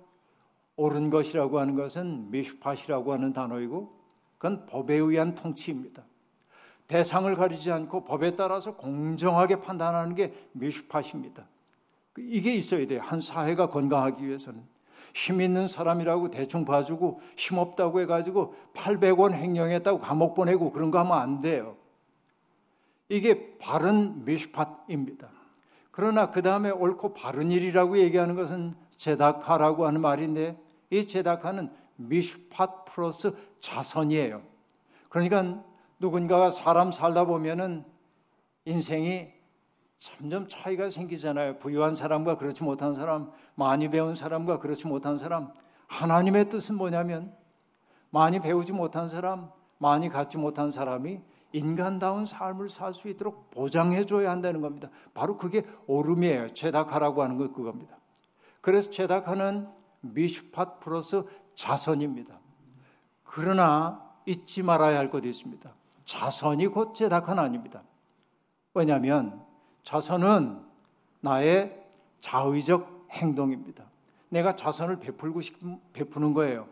옳은 0.77 1.11
것이라고 1.11 1.61
하는 1.61 1.77
것은 1.77 2.31
미슈팟이라고 2.31 3.12
하는 3.12 3.33
단어이고 3.33 4.01
그건 4.38 4.66
법에 4.66 4.95
의한 4.95 5.35
통치입니다. 5.35 6.03
대상을 6.88 7.35
가리지 7.37 7.71
않고 7.71 8.05
법에 8.05 8.35
따라서 8.35 8.75
공정하게 8.75 9.61
판단하는 9.61 10.14
게 10.14 10.35
미슈팟입니다. 10.53 11.47
이게 12.18 12.55
있어야 12.55 12.87
돼요. 12.87 13.01
한 13.03 13.20
사회가 13.20 13.68
건강하기 13.68 14.27
위해서는. 14.27 14.62
힘 15.14 15.40
있는 15.40 15.68
사람이라고 15.68 16.31
대충 16.31 16.64
봐주고 16.64 17.20
힘 17.37 17.59
없다고 17.59 18.01
해가지고 18.01 18.55
800원 18.75 19.35
횡령했다고 19.35 20.01
감옥 20.01 20.35
보내고 20.35 20.72
그런 20.72 20.90
거 20.90 20.98
하면 21.01 21.18
안 21.18 21.40
돼요. 21.40 21.77
이게 23.09 23.59
바른 23.59 24.25
미슈팟입니다. 24.25 25.29
그러나 25.90 26.31
그 26.31 26.40
다음에 26.40 26.70
옳고 26.70 27.12
바른 27.12 27.51
일이라고 27.51 27.98
얘기하는 27.98 28.35
것은 28.35 28.75
제다카라고 28.96 29.87
하는 29.87 30.01
말인데 30.01 30.59
이 30.90 31.07
제다카는 31.07 31.70
미슈팟 31.96 32.85
플러스 32.85 33.35
자선이에요. 33.61 34.42
그러니까 35.11 35.62
누군가가 35.98 36.51
사람 36.51 36.90
살다 36.90 37.25
보면은 37.25 37.85
인생이 38.64 39.29
점점 40.03 40.49
차이가 40.49 40.91
생기잖아요. 40.91 41.59
부유한 41.59 41.95
사람과 41.95 42.37
그렇지 42.37 42.65
못한 42.65 42.97
사람, 42.97 43.31
많이 43.55 43.88
배운 43.88 44.17
사람과 44.17 44.59
그렇지 44.59 44.88
못한 44.88 45.17
사람. 45.17 45.53
하나님의 45.87 46.51
뜻은 46.51 46.75
뭐냐면 46.75 47.33
많이 48.11 48.41
배우지 48.41 48.73
못한 48.73 49.09
사람, 49.09 49.49
많이 49.79 50.09
갖지 50.09 50.38
못한 50.38 50.73
사람이 50.73 51.21
인간다운 51.53 52.27
삶을 52.27 52.69
살 52.69 52.95
수 52.95 53.09
있도록 53.09 53.51
보장해 53.53 54.05
줘야 54.05 54.33
한다는 54.33 54.61
겁니다. 54.61 54.91
바로 55.15 55.37
그게 55.37 55.65
오름이에요. 55.87 56.49
제다카라고 56.53 57.23
하는 57.23 57.38
것 57.38 57.53
그겁니다. 57.53 57.97
그래서 58.61 58.91
제다카는 58.91 59.69
미슈팟 60.01 60.81
플러스 60.81 61.23
자선입니다. 61.55 62.41
그러나 63.23 64.03
잊지 64.27 64.65
말아야 64.65 64.99
할 64.99 65.11
것이 65.11 65.29
있습니다. 65.29 65.73
자선이 66.07 66.67
곧 66.67 66.93
제다카는 66.97 67.41
아닙니다. 67.41 67.85
왜냐하면 68.75 69.41
자선은 69.83 70.61
나의 71.21 71.81
자의적 72.21 73.09
행동입니다. 73.11 73.85
내가 74.29 74.57
자선을 74.57 74.99
베풀고 75.01 75.40
싶은 75.40 75.79
베푸는 75.92 76.33
거예요. 76.35 76.66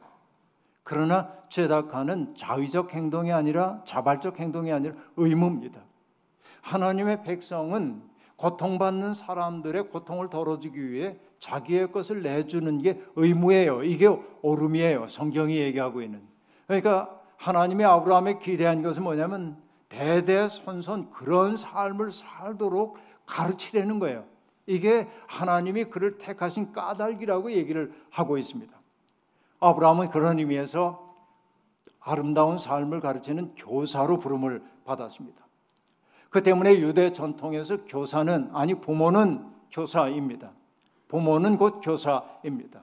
그러나 0.82 1.32
제다카는 1.50 2.34
자의적 2.36 2.94
행동이 2.94 3.32
아니라 3.32 3.82
자발적 3.84 4.40
행동이 4.40 4.72
아니라 4.72 4.94
의무입니다. 5.16 5.80
하나님의 6.62 7.22
백성은 7.22 8.02
고통받는 8.36 9.14
사람들의 9.14 9.90
고통을 9.90 10.30
덜어주기 10.30 10.90
위해 10.90 11.18
자기의 11.38 11.92
것을 11.92 12.22
내주는 12.22 12.78
게 12.78 13.02
의무예요. 13.16 13.82
이게 13.82 14.08
오름이에요. 14.42 15.08
성경이 15.08 15.56
얘기하고 15.56 16.00
있는. 16.00 16.22
그러니까 16.66 17.20
하나님의 17.36 17.86
아브라함에 17.86 18.38
기대한 18.38 18.82
것은 18.82 19.02
뭐냐면 19.02 19.56
대대손손 19.90 21.10
그런 21.10 21.56
삶을 21.56 22.10
살도록 22.10 22.98
가르치려는 23.26 23.98
거예요. 23.98 24.24
이게 24.66 25.08
하나님이 25.26 25.84
그를 25.84 26.16
택하신 26.18 26.72
까닭이라고 26.72 27.52
얘기를 27.52 27.92
하고 28.10 28.38
있습니다. 28.38 28.72
아브라함은 29.60 30.10
그런 30.10 30.38
의미에서 30.38 31.10
아름다운 32.00 32.58
삶을 32.58 33.00
가르치는 33.00 33.54
교사로 33.56 34.18
부름을 34.18 34.62
받았습니다. 34.84 35.44
그 36.30 36.42
때문에 36.42 36.78
유대 36.78 37.12
전통에서 37.12 37.84
교사는 37.84 38.50
아니 38.54 38.74
부모는 38.74 39.44
교사입니다. 39.70 40.52
부모는 41.08 41.58
곧 41.58 41.80
교사입니다. 41.82 42.80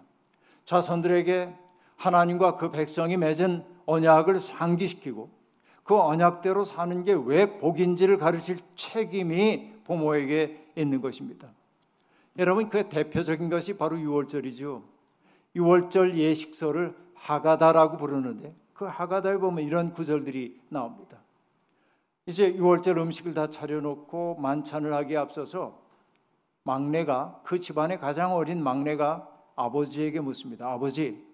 자손들에게 0.66 1.56
하나님과 1.96 2.58
그 2.58 2.72
백성이 2.72 3.16
맺은 3.18 3.64
언약을 3.86 4.42
상기시키고 4.42 5.37
그 5.88 5.98
언약대로 5.98 6.66
사는 6.66 7.04
게 7.06 7.14
왜 7.14 7.58
복인지를 7.60 8.18
가르칠 8.18 8.58
책임이 8.76 9.84
부모에게 9.86 10.72
있는 10.76 11.00
것입니다. 11.00 11.48
여러분 12.38 12.68
그 12.68 12.90
대표적인 12.90 13.50
것이 13.50 13.78
바로 13.78 13.98
유월절이죠. 13.98 14.84
유월절 15.56 16.18
예식서를 16.18 16.94
하가다라고 17.16 17.98
부르는데 17.98 18.54
그 18.74 18.84
하가다에 18.86 19.38
보면 19.38 19.64
이런 19.64 19.94
구절들이 19.94 20.60
나옵니다. 20.70 21.18
이제 22.26 22.54
유월절 22.54 22.98
음식을 22.98 23.34
다 23.34 23.50
차려놓고 23.50 24.36
만찬을 24.42 24.94
하기에 24.94 25.16
앞서서 25.16 25.80
막내가 26.64 27.40
그 27.46 27.62
집안의 27.62 28.00
가장 28.00 28.36
어린 28.36 28.62
막내가 28.62 29.26
아버지에게 29.56 30.20
묻습니다. 30.20 30.70
아버지, 30.70 31.26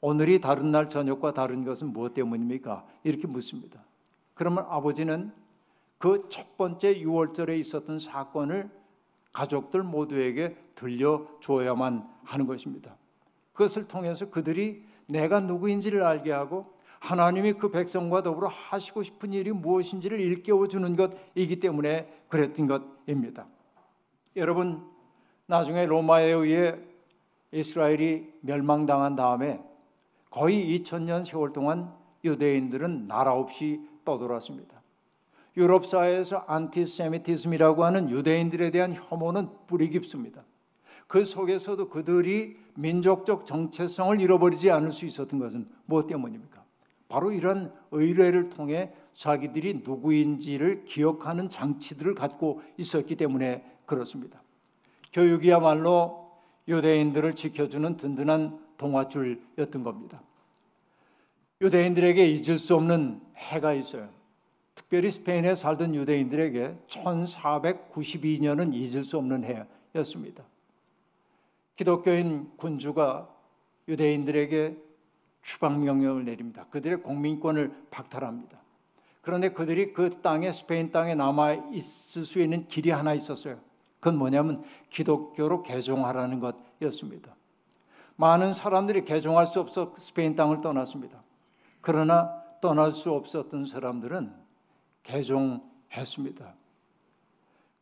오늘이 0.00 0.40
다른 0.40 0.72
날 0.72 0.88
저녁과 0.88 1.32
다른 1.34 1.64
것은 1.64 1.92
무엇 1.92 2.14
때문입니까? 2.14 2.84
이렇게 3.04 3.28
묻습니다. 3.28 3.84
그러면 4.42 4.66
아버지는 4.68 5.30
그 5.98 6.28
첫 6.28 6.56
번째 6.56 6.96
6월절에 6.96 7.60
있었던 7.60 8.00
사건을 8.00 8.68
가족들 9.32 9.84
모두에게 9.84 10.56
들려줘야만 10.74 12.08
하는 12.24 12.46
것입니다. 12.48 12.96
그것을 13.52 13.86
통해서 13.86 14.28
그들이 14.30 14.84
내가 15.06 15.38
누구인지를 15.38 16.02
알게 16.02 16.32
하고 16.32 16.72
하나님이 16.98 17.52
그 17.52 17.70
백성과 17.70 18.24
더불어 18.24 18.48
하시고 18.48 19.04
싶은 19.04 19.32
일이 19.32 19.52
무엇인지를 19.52 20.18
일깨워 20.18 20.66
주는 20.66 20.96
것이기 20.96 21.60
때문에 21.60 22.12
그랬던 22.28 22.66
것입니다. 22.66 23.46
여러분 24.34 24.84
나중에 25.46 25.86
로마에 25.86 26.32
의해 26.32 26.80
이스라엘이 27.52 28.32
멸망당한 28.40 29.14
다음에 29.14 29.62
거의 30.30 30.80
2000년 30.80 31.24
세월 31.24 31.52
동안 31.52 31.94
유대인들은 32.24 33.06
나라 33.06 33.34
없이 33.34 33.91
떠돌았습니다. 34.04 34.82
유럽 35.56 35.86
사회에서 35.86 36.44
안티세미티즘이라고 36.46 37.84
하는 37.84 38.10
유대인들에 38.10 38.70
대한 38.70 38.94
혐오는 38.94 39.48
뿌리 39.66 39.90
깊습니다. 39.90 40.44
그 41.06 41.24
속에서도 41.24 41.90
그들이 41.90 42.56
민족적 42.74 43.44
정체성을 43.44 44.18
잃어버리지 44.20 44.70
않을 44.70 44.92
수 44.92 45.04
있었던 45.04 45.38
것은 45.38 45.68
무엇 45.84 46.06
때문입니까? 46.06 46.64
바로 47.08 47.32
이런 47.32 47.70
의뢰를 47.90 48.48
통해 48.48 48.94
자기들이 49.14 49.82
누구인지를 49.84 50.84
기억하는 50.86 51.50
장치들을 51.50 52.14
갖고 52.14 52.62
있었기 52.78 53.16
때문에 53.16 53.62
그렇습니다. 53.84 54.42
교육이야말로 55.12 56.30
유대인들을 56.66 57.34
지켜주는 57.34 57.98
든든한 57.98 58.58
동화줄이었던 58.78 59.82
겁니다. 59.82 60.22
유대인들에게 61.62 62.26
잊을 62.28 62.58
수 62.58 62.74
없는 62.74 63.20
해가 63.36 63.72
있어요. 63.72 64.08
특별히 64.74 65.10
스페인에 65.10 65.54
살던 65.54 65.94
유대인들에게 65.94 66.76
1492년은 66.88 68.74
잊을 68.74 69.04
수 69.04 69.16
없는 69.16 69.44
해였습니다. 69.94 70.42
기독교인 71.76 72.50
군주가 72.56 73.28
유대인들에게 73.86 74.76
추방 75.42 75.84
명령을 75.84 76.24
내립니다. 76.24 76.66
그들의 76.70 77.02
공민권을 77.02 77.72
박탈합니다. 77.90 78.58
그런데 79.20 79.50
그들이 79.50 79.92
그 79.92 80.20
땅에 80.20 80.50
스페인 80.50 80.90
땅에 80.90 81.14
남아 81.14 81.70
있을 81.72 82.24
수 82.24 82.40
있는 82.40 82.66
길이 82.66 82.90
하나 82.90 83.14
있었어요. 83.14 83.60
그건 84.00 84.18
뭐냐면 84.18 84.64
기독교로 84.90 85.62
개종하라는 85.62 86.40
것이었습니다. 86.40 87.36
많은 88.16 88.52
사람들이 88.52 89.04
개종할 89.04 89.46
수 89.46 89.60
없어 89.60 89.94
스페인 89.96 90.34
땅을 90.34 90.60
떠났습니다. 90.60 91.22
그러나 91.82 92.42
떠날 92.60 92.92
수 92.92 93.12
없었던 93.12 93.66
사람들은 93.66 94.32
개종했습니다. 95.02 96.54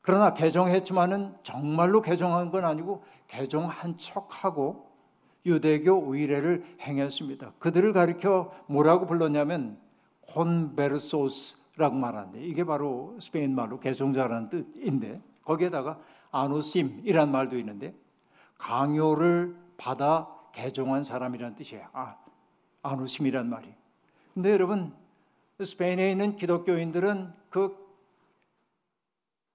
그러나 0.02 0.34
개종했지만은 0.34 1.36
정말로 1.42 2.00
개종한 2.00 2.50
건 2.50 2.64
아니고 2.64 3.04
개종한 3.28 3.96
척하고 3.98 4.90
유대교 5.46 6.14
의례를 6.14 6.64
행했습니다. 6.80 7.52
그들을 7.58 7.92
가리켜 7.92 8.52
뭐라고 8.66 9.06
불렀냐면 9.06 9.78
콘베르소스라고 10.22 11.94
말하는데 11.94 12.42
이게 12.42 12.64
바로 12.64 13.16
스페인 13.20 13.54
말로 13.54 13.78
개종자라는 13.78 14.48
뜻인데 14.48 15.20
거기에다가 15.44 15.98
아누심이란 16.30 17.30
말도 17.30 17.58
있는데 17.58 17.94
강요를 18.58 19.56
받아 19.76 20.28
개종한 20.52 21.04
사람이라는 21.04 21.56
뜻이에요. 21.56 21.86
아, 21.92 22.16
아누심이란 22.82 23.48
말이. 23.48 23.79
근데 24.34 24.52
여러분 24.52 24.92
스페인에 25.62 26.10
있는 26.10 26.36
기독교인들은 26.36 27.32
그 27.50 27.76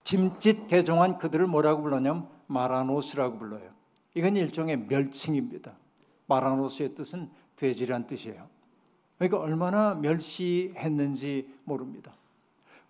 짐짓 0.04 0.68
개종한 0.68 1.18
그들을 1.18 1.48
뭐라고 1.48 1.82
불렀냐면 1.82 2.30
마라노스라고 2.48 3.40
불러요. 3.40 3.72
이건 4.14 4.36
일종의 4.36 4.78
멸칭입니다. 4.88 5.74
마라노스의 6.28 6.96
뜻은 6.96 7.30
돼지란 7.56 8.08
뜻이에요. 8.08 8.48
그러니까 9.18 9.40
얼마나 9.40 9.96
멸시했는지 9.96 11.54
모릅니다. 11.64 12.14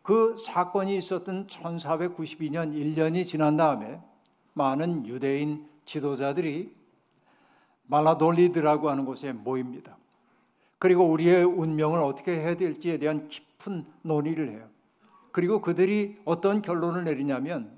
그 0.02 0.38
사건이 0.46 0.98
있었던 0.98 1.48
1492년 1.48 2.74
1년이 2.74 3.26
지난 3.26 3.58
다음에 3.58 4.00
많은 4.54 5.06
유대인 5.08 5.68
지도자들이 5.86 6.76
말라돌리드라고 7.88 8.90
하는 8.90 9.06
곳에 9.06 9.32
모입니다. 9.32 9.98
그리고 10.78 11.06
우리의 11.10 11.44
운명을 11.44 12.00
어떻게 12.00 12.38
해야 12.40 12.56
될지에 12.56 12.98
대한 12.98 13.28
깊은 13.28 13.86
논의를 14.02 14.50
해요. 14.50 14.68
그리고 15.32 15.62
그들이 15.62 16.18
어떤 16.26 16.62
결론을 16.62 17.04
내리냐면 17.04 17.78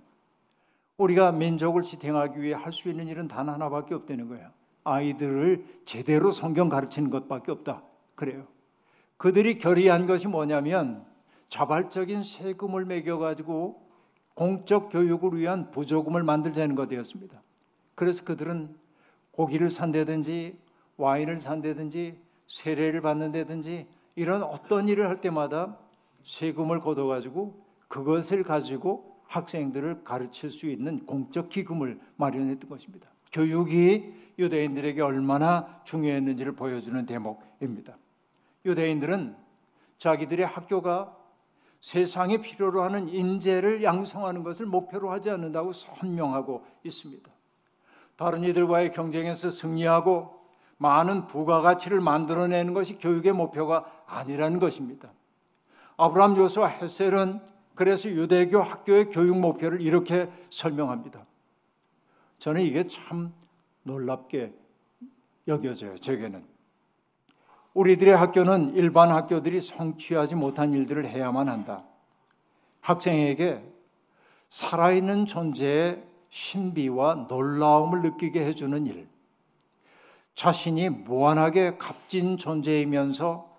우리가 0.98 1.32
민족을 1.32 1.84
지탱하기 1.84 2.42
위해 2.42 2.54
할 2.54 2.74
수 2.74 2.90
있는 2.90 3.08
일은 3.08 3.28
단 3.28 3.50
하나밖에 3.50 3.94
없다는 3.94 4.28
거예요. 4.30 4.50
아이들을 4.84 5.66
제대로 5.86 6.32
성경 6.32 6.70
가르치는 6.70 7.10
것밖에 7.10 7.52
없다. 7.52 7.84
그래요. 8.16 8.48
그들이 9.18 9.58
결의한 9.58 10.08
것이 10.08 10.28
뭐냐면 10.28 11.06
자발적인 11.50 12.24
세금을 12.24 12.86
매겨 12.86 13.18
가지고 13.18 13.82
공적 14.34 14.90
교육을 14.92 15.38
위한 15.38 15.72
부조금을 15.72 16.24
만들자는 16.24 16.76
것이었습니다. 16.76 17.42
그래서 17.96 18.24
그들은 18.24 18.76
고기를 19.32 19.70
산다든지 19.70 20.58
와인을 20.98 21.40
산다든지 21.40 22.20
세례를 22.48 23.02
받는다든지 23.02 23.88
이런 24.16 24.44
어떤 24.44 24.88
일을 24.88 25.08
할 25.08 25.22
때마다 25.22 25.78
세금을 26.24 26.80
걷어가지고 26.80 27.66
그것을 27.88 28.44
가지고 28.44 29.18
학생들을 29.28 30.04
가르칠 30.04 30.50
수 30.50 30.68
있는 30.68 31.06
공적 31.06 31.50
기금을 31.50 32.00
마련했던 32.16 32.70
것입니다. 32.70 33.10
교육이 33.32 34.14
유대인들에게 34.40 35.02
얼마나 35.02 35.82
중요했는지를 35.84 36.54
보여주는 36.54 37.06
대목입니다. 37.06 37.98
유대인들은 38.66 39.36
자기들의 39.98 40.46
학교가 40.46 41.16
세상에 41.82 42.38
필요로 42.38 42.84
하는 42.84 43.08
인재를 43.10 43.84
양성하는 43.84 44.44
것을 44.44 44.66
목표로 44.66 45.12
하지 45.12 45.30
않는다고 45.30 45.74
선명하고 45.74 46.66
있습니다. 46.84 47.32
다른 48.16 48.44
이들과의 48.44 48.94
경쟁에서 48.94 49.50
승리하고 49.50 50.37
많은 50.78 51.28
부가가치를 51.28 52.02
만들어내는 52.02 52.74
것이 52.74 52.98
교육의 52.98 53.34
목표가 53.34 53.86
아니라는 54.06 54.60
것입니다. 54.60 55.10
아브라함 55.98 56.38
요수와 56.38 56.68
헤셀은 56.68 57.42
그래서 57.76 58.10
유대교 58.10 58.60
학교의 58.60 59.10
교육 59.10 59.38
목표를 59.38 59.82
이렇게 59.82 60.30
설명합니다. 60.50 61.26
저는 62.40 62.62
이게 62.62 62.88
참 62.88 63.34
놀랍게 63.84 64.54
여겨져요. 65.48 65.98
제게는 65.98 66.44
우리들의 67.74 68.16
학교는 68.16 68.74
일반 68.76 69.12
학교들이 69.12 69.62
성취하지 69.62 70.36
못한 70.36 70.74
일들을 70.74 71.06
해야만 71.06 71.48
한다. 71.48 71.84
학생에게 72.82 73.64
살아있는 74.50 75.26
존재의 75.26 76.04
신비와 76.30 77.28
놀라움을 77.30 78.02
느끼게 78.02 78.44
해주는 78.46 78.88
일, 78.88 79.08
자신이 80.38 80.90
무한하게 80.90 81.78
값진 81.78 82.38
존재이면서 82.38 83.50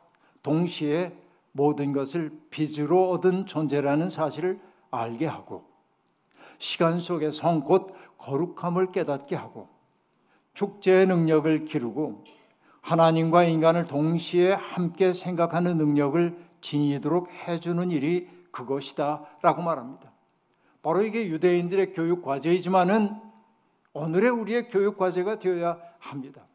동시에 0.45 1.13
모든 1.51 1.93
것을 1.93 2.31
빚으로 2.51 3.11
얻은 3.11 3.47
존재라는 3.47 4.11
사실을 4.11 4.61
알게 4.93 5.27
하고 5.27 5.65
시간 6.59 7.01
속에 7.01 7.33
성곧 7.33 7.93
거룩함을 8.19 8.93
깨닫게 8.93 9.35
하고 9.35 9.69
축제의 10.55 11.09
능력을 11.09 11.65
기르고 11.65 12.23
하나님과 12.81 13.43
인간을 13.43 13.87
동시에 13.89 14.53
함께 14.53 15.13
생각하는 15.13 15.79
능력을 15.79 16.39
지니도록 16.61 17.29
해주는 17.33 17.91
일이 17.91 18.29
그것이다라고 18.53 19.63
말합니다. 19.63 20.13
바로 20.83 21.03
이게 21.03 21.27
유대인들의 21.27 21.93
교육 21.93 22.23
과제이지만은 22.23 23.17
오늘의 23.95 24.31
우리의 24.31 24.69
교육 24.69 24.97
과제가 24.97 25.41
되어야 25.41 25.77
합니다. 25.99 26.47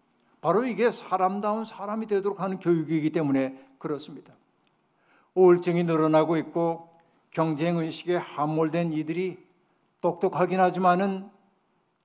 바로 0.44 0.66
이게 0.66 0.92
사람다운 0.92 1.64
사람이 1.64 2.06
되도록 2.06 2.42
하는 2.42 2.60
교육이기 2.60 3.14
때문에 3.14 3.58
그렇습니다. 3.78 4.34
우울증이 5.36 5.86
늘어나고 5.86 6.36
있고 6.36 6.90
경쟁 7.32 7.78
의식에 7.78 8.18
함몰된 8.18 8.92
이들이 8.92 9.42
똑똑하긴 10.02 10.60
하지만은 10.60 11.30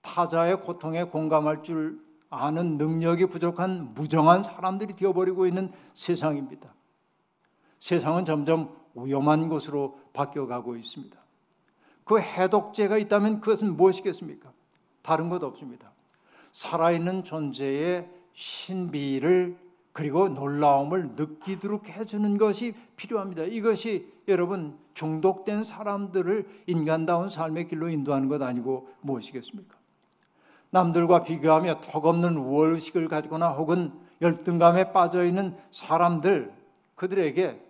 타자의 0.03 0.61
고통에 0.61 1.03
공감할 1.03 1.65
줄 1.65 2.01
아는 2.31 2.79
능력이 2.79 3.27
부족한 3.27 3.95
무정한 3.95 4.45
사람들이 4.45 4.95
되어버리고 4.95 5.49
있는 5.49 5.73
세상입니다. 5.95 6.73
세상은 7.81 8.25
점점 8.25 8.73
위험한 8.95 9.49
곳으로 9.49 9.99
바뀌어가고 10.13 10.77
있습니다. 10.77 11.19
그 12.05 12.21
해독제가 12.21 12.99
있다면 12.99 13.41
그것은 13.41 13.77
무엇이겠습니까? 13.77 14.53
다른 15.03 15.29
것 15.29 15.43
없습니다. 15.43 15.91
살아있는 16.53 17.25
존재의 17.25 18.18
신비를 18.39 19.57
그리고 19.93 20.29
놀라움을 20.29 21.11
느끼도록 21.17 21.89
해주는 21.89 22.39
것이 22.39 22.73
필요합니다. 22.95 23.43
이것이 23.43 24.13
여러분 24.29 24.79
중독된 24.95 25.65
사람들을 25.65 26.47
인간다운 26.69 27.31
삶의 27.31 27.67
길로 27.67 27.89
인도하는 27.89 28.29
것 28.29 28.41
아니고 28.41 28.89
무엇이겠습니까? 29.01 29.77
남들과 30.71 31.25
비교하며 31.25 31.81
턱없는 31.81 32.37
우월의식을 32.37 33.09
가지거나 33.09 33.49
혹은 33.51 33.93
열등감에 34.23 34.93
빠져 34.93 35.25
있는 35.25 35.57
사람들 35.73 36.53
그들에게 36.95 37.61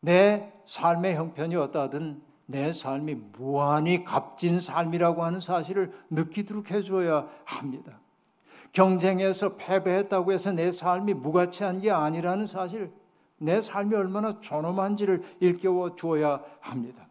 내 0.00 0.52
삶의 0.66 1.16
형편이 1.16 1.56
어떠하든 1.56 2.22
내 2.46 2.72
삶이 2.72 3.16
무한히 3.32 4.04
값진 4.04 4.60
삶이라고 4.60 5.24
하는 5.24 5.40
사실을 5.40 5.92
느끼도록 6.10 6.70
해줘야 6.70 7.28
합니다. 7.44 7.98
경쟁에서 8.74 9.54
패배했다고 9.56 10.32
해서 10.32 10.52
내 10.52 10.72
삶이 10.72 11.14
무가치한 11.14 11.80
게 11.80 11.90
아니라는 11.90 12.46
사실, 12.46 12.92
내 13.38 13.60
삶이 13.60 13.94
얼마나 13.94 14.40
존엄한지를 14.40 15.22
일깨워 15.40 15.94
주어야 15.94 16.42
합니다. 16.60 17.06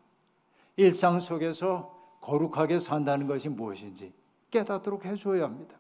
일상 0.76 1.20
속에서 1.20 1.94
거룩하게 2.20 2.80
산다는 2.80 3.28
것이 3.28 3.48
무엇인지 3.48 4.14
깨닫도록 4.52 5.06
해줘야 5.06 5.46
합니다. 5.46 5.78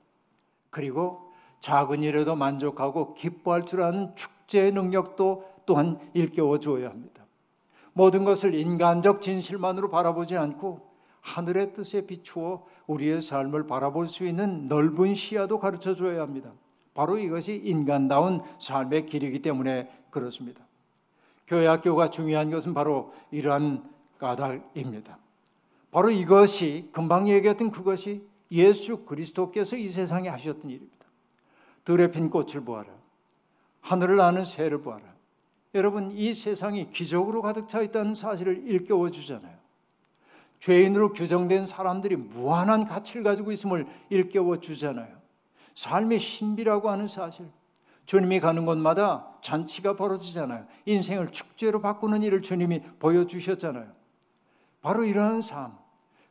그리고 0.69 1.32
작은 1.60 2.02
일에도 2.02 2.36
만족하고 2.36 3.13
기뻐할 3.13 3.65
줄 3.65 3.82
아는 3.82 4.15
축제의 4.15 4.72
능력도 4.72 5.46
또한 5.65 6.00
일깨워 6.13 6.60
줘야 6.60 6.89
합니다. 6.89 7.26
모든 7.91 8.24
것을 8.24 8.56
인간적 8.56 9.22
진실만으로 9.22 9.89
바라보지 9.89 10.38
않고 10.38 10.93
하늘의 11.22 11.74
뜻에 11.74 12.06
비추어 12.06 12.65
우리의 12.88 13.22
삶을 13.22 13.67
바라볼 13.67 14.08
수 14.08 14.26
있는 14.26 14.67
넓은 14.67 15.13
시야도 15.13 15.60
가르쳐 15.60 15.96
줘야 15.96 16.22
합니다. 16.22 16.52
바로 16.93 17.17
이것이 17.17 17.62
인간다운 17.63 18.41
삶의 18.60 19.08
길이기 19.08 19.41
때문에 19.41 19.89
그렇습니다. 20.10 20.63
교회 21.48 21.67
학교가 21.67 22.10
중요한 22.10 22.52
것은 22.52 22.74
바로 22.74 23.13
이러한 23.32 23.84
까닭입니다. 24.17 25.17
바로 25.91 26.10
이것이 26.10 26.89
금방 26.91 27.30
얘기했던 27.30 27.72
그것이 27.72 28.26
예수 28.52 29.06
그리스도께서 29.06 29.76
이 29.76 29.89
세상에 29.89 30.30
하셨던 30.30 30.69
일입니다. 30.69 31.06
들에 31.84 32.12
핀 32.12 32.30
꽃을 32.30 32.63
보아라. 32.63 32.89
하늘을 33.82 34.15
나는 34.15 34.46
새를 34.46 34.82
보아라. 34.82 35.13
여러분 35.76 36.12
이 36.12 36.34
세상이 36.34 36.91
기적으로 36.91 37.41
가득 37.41 37.67
차 37.67 37.82
있다는 37.82 38.15
사실을 38.15 38.63
일깨워 38.67 39.10
주잖아요. 39.12 39.62
죄인으로 40.63 41.12
규정된 41.12 41.67
사람들이 41.67 42.15
무한한 42.15 42.86
가치를 42.86 43.23
가지고 43.23 43.52
있음을 43.52 43.86
일깨워 44.10 44.62
주잖아요. 44.62 45.13
삶의 45.76 46.19
신비라고 46.19 46.89
하는 46.89 47.10
사실. 47.10 47.45
주님이 48.06 48.39
가는 48.39 48.65
곳마다 48.65 49.28
잔치가 49.41 49.97
벌어지잖아요. 49.97 50.65
인생을 50.86 51.34
축제로 51.34 51.82
바꾸는 51.82 52.21
일을 52.23 52.41
주님이 52.41 52.82
보여주셨잖아요. 52.99 53.91
바로 54.82 55.04
이러한 55.04 55.41
삶. 55.41 55.78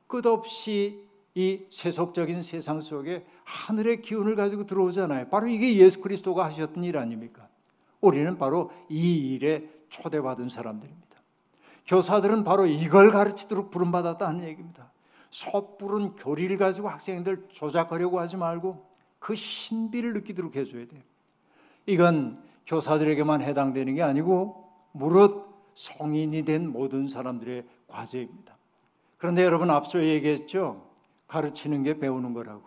끝없이 0.07 1.07
이 1.35 1.61
세속적인 1.71 2.43
세상 2.43 2.81
속에 2.81 3.27
하늘의 3.45 4.01
기운을 4.01 4.35
가지고 4.35 4.65
들어오잖아요. 4.65 5.29
바로 5.29 5.47
이게 5.47 5.77
예수 5.77 6.01
그리스도가 6.01 6.47
하셨던 6.47 6.85
일 6.85 6.97
아닙니까? 6.97 7.49
우리는 8.01 8.39
바로 8.39 8.71
이 8.89 9.35
일에 9.35 9.69
초대받은 9.91 10.49
사람들입니다. 10.49 11.02
교사들은 11.87 12.45
바로 12.45 12.67
이걸 12.67 13.11
가르치도록 13.11 13.71
부름받았다는 13.71 14.43
얘기입니다. 14.45 14.91
섣부른 15.31 16.17
교리를 16.17 16.57
가지고 16.59 16.89
학생들 16.89 17.49
조작하려고 17.49 18.21
하지 18.21 18.37
말고 18.37 18.91
그 19.19 19.35
신비를 19.35 20.13
느끼도록 20.15 20.57
해줘야 20.57 20.87
돼요. 20.87 21.01
이건 21.87 22.43
교사들에게만 22.67 23.43
해당되는 23.43 23.95
게 23.95 24.03
아니고 24.03 24.69
무릇 24.93 25.47
성인이 25.75 26.45
된 26.45 26.69
모든 26.69 27.09
사람들의 27.09 27.65
과제입니다. 27.89 28.57
그런데 29.19 29.45
여러분 29.45 29.71
앞서 29.71 30.03
얘기했죠. 30.03 30.87
가르치는 31.29 31.83
게 31.83 31.99
배우는 31.99 32.35
거라고. 32.35 32.63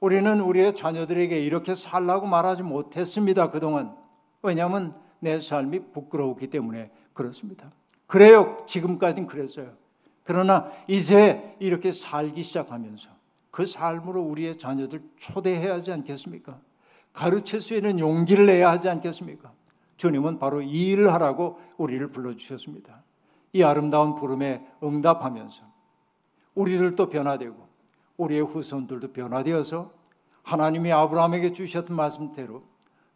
우리는 0.00 0.40
우리의 0.40 0.74
자녀들에게 0.74 1.40
이렇게 1.40 1.74
살라고 1.74 2.26
말하지 2.26 2.62
못했습니다. 2.62 3.50
그동안. 3.50 3.96
왜냐하면 4.42 4.94
내 5.20 5.40
삶이 5.40 5.92
부끄러웠기 5.92 6.48
때문에 6.48 6.90
그렇습니다. 7.12 7.70
그래요. 8.08 8.64
지금까지는 8.66 9.28
그랬어요. 9.28 9.72
그러나 10.24 10.70
이제 10.88 11.54
이렇게 11.60 11.92
살기 11.92 12.42
시작하면서 12.42 13.08
그 13.50 13.66
삶으로 13.66 14.22
우리의 14.22 14.58
자녀들 14.58 15.02
초대해야 15.18 15.74
하지 15.74 15.92
않겠습니까? 15.92 16.58
가르칠 17.12 17.60
수 17.60 17.74
있는 17.74 17.98
용기를 17.98 18.46
내야 18.46 18.70
하지 18.70 18.88
않겠습니까? 18.88 19.52
주님은 19.98 20.38
바로 20.38 20.62
이 20.62 20.90
일을 20.90 21.12
하라고 21.12 21.60
우리를 21.76 22.10
불러주셨습니다. 22.10 23.02
이 23.52 23.62
아름다운 23.62 24.14
부름에 24.14 24.66
응답하면서 24.82 25.62
우리들도 26.54 27.08
변화되고 27.10 27.68
우리의 28.16 28.42
후손들도 28.42 29.12
변화되어서 29.12 29.92
하나님이 30.42 30.92
아브라함에게 30.92 31.52
주셨던 31.52 31.94
말씀대로 31.94 32.62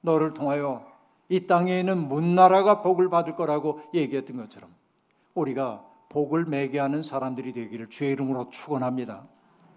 너를 0.00 0.34
통하여 0.34 0.86
이 1.28 1.46
땅에 1.46 1.80
있는 1.80 2.08
문나라가 2.08 2.82
복을 2.82 3.08
받을 3.08 3.36
거라고 3.36 3.80
얘기했던 3.94 4.36
것처럼 4.36 4.81
우리가 5.34 5.88
복을 6.08 6.44
매게 6.44 6.78
하는 6.78 7.02
사람들이 7.02 7.52
되기를 7.52 7.88
주의 7.88 8.12
이름으로 8.12 8.50
축원합니다. 8.50 9.26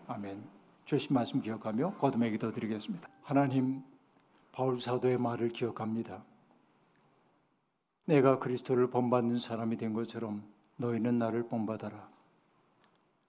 아멘. 0.08 0.44
주신 0.84 1.14
말씀 1.14 1.42
기억하며 1.42 1.96
거듭의 1.96 2.32
기도 2.32 2.52
드리겠습니다. 2.52 3.08
하나님 3.24 3.84
바울 4.52 4.80
사도의 4.80 5.18
말을 5.18 5.50
기억합니다. 5.50 6.24
내가 8.06 8.38
그리스도를 8.38 8.90
본받는 8.90 9.40
사람이 9.40 9.78
된 9.78 9.94
것처럼 9.94 10.44
너희는 10.78 11.18
나를 11.18 11.48
본받아라. 11.48 12.10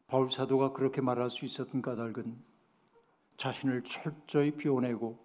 바울 0.08 0.30
사도가 0.30 0.72
그렇게 0.72 1.00
말할 1.00 1.30
수 1.30 1.44
있었던 1.44 1.80
까닭은 1.82 2.36
자신을 3.36 3.82
철저히 3.84 4.50
비워내고 4.50 5.18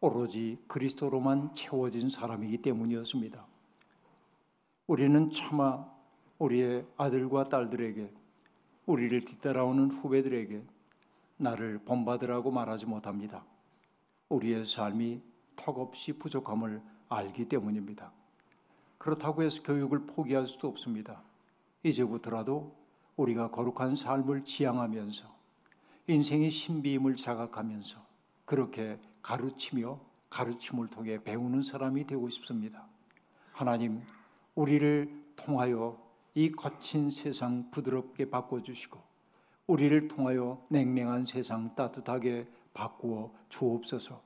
오로지 0.00 0.58
그리스도로만 0.66 1.54
채워진 1.54 2.10
사람이기 2.10 2.58
때문이었습니다. 2.58 3.46
우리는 4.88 5.30
차마 5.30 5.91
우리의 6.42 6.84
아들과 6.96 7.44
딸들에게 7.44 8.10
우리를 8.86 9.24
뒤따라오는 9.24 9.92
후배들에게 9.92 10.60
나를 11.36 11.78
본받으라고 11.84 12.50
말하지 12.50 12.86
못합니다. 12.86 13.44
우리의 14.28 14.66
삶이 14.66 15.22
턱없이 15.54 16.14
부족함을 16.14 16.82
알기 17.08 17.48
때문입니다. 17.48 18.10
그렇다고 18.98 19.44
해서 19.44 19.62
교육을 19.62 20.06
포기할 20.06 20.48
수도 20.48 20.66
없습니다. 20.66 21.22
이제부터라도 21.84 22.74
우리가 23.14 23.52
거룩한 23.52 23.94
삶을 23.94 24.44
지향하면서 24.44 25.32
인생의 26.08 26.50
신비임을 26.50 27.14
자각하면서 27.14 28.00
그렇게 28.44 28.98
가르치며 29.22 30.00
가르침을 30.28 30.88
통해 30.88 31.22
배우는 31.22 31.62
사람이 31.62 32.04
되고 32.04 32.28
싶습니다. 32.30 32.84
하나님, 33.52 34.02
우리를 34.56 35.22
통하여 35.36 36.11
이 36.34 36.50
거친 36.50 37.10
세상 37.10 37.70
부드럽게 37.70 38.30
바꿔주시고, 38.30 39.00
우리를 39.66 40.08
통하여 40.08 40.64
냉랭한 40.68 41.26
세상 41.26 41.74
따뜻하게 41.74 42.48
바꾸어 42.74 43.32
주옵소서. 43.48 44.20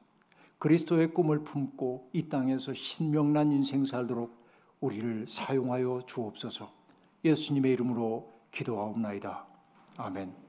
그리스도의 0.58 1.12
꿈을 1.12 1.44
품고 1.44 2.10
이 2.12 2.28
땅에서 2.28 2.72
신명난 2.72 3.52
인생 3.52 3.84
살도록 3.84 4.46
우리를 4.80 5.26
사용하여 5.28 6.02
주옵소서. 6.06 6.70
예수님의 7.24 7.72
이름으로 7.72 8.32
기도하옵나이다. 8.52 9.46
아멘. 9.98 10.45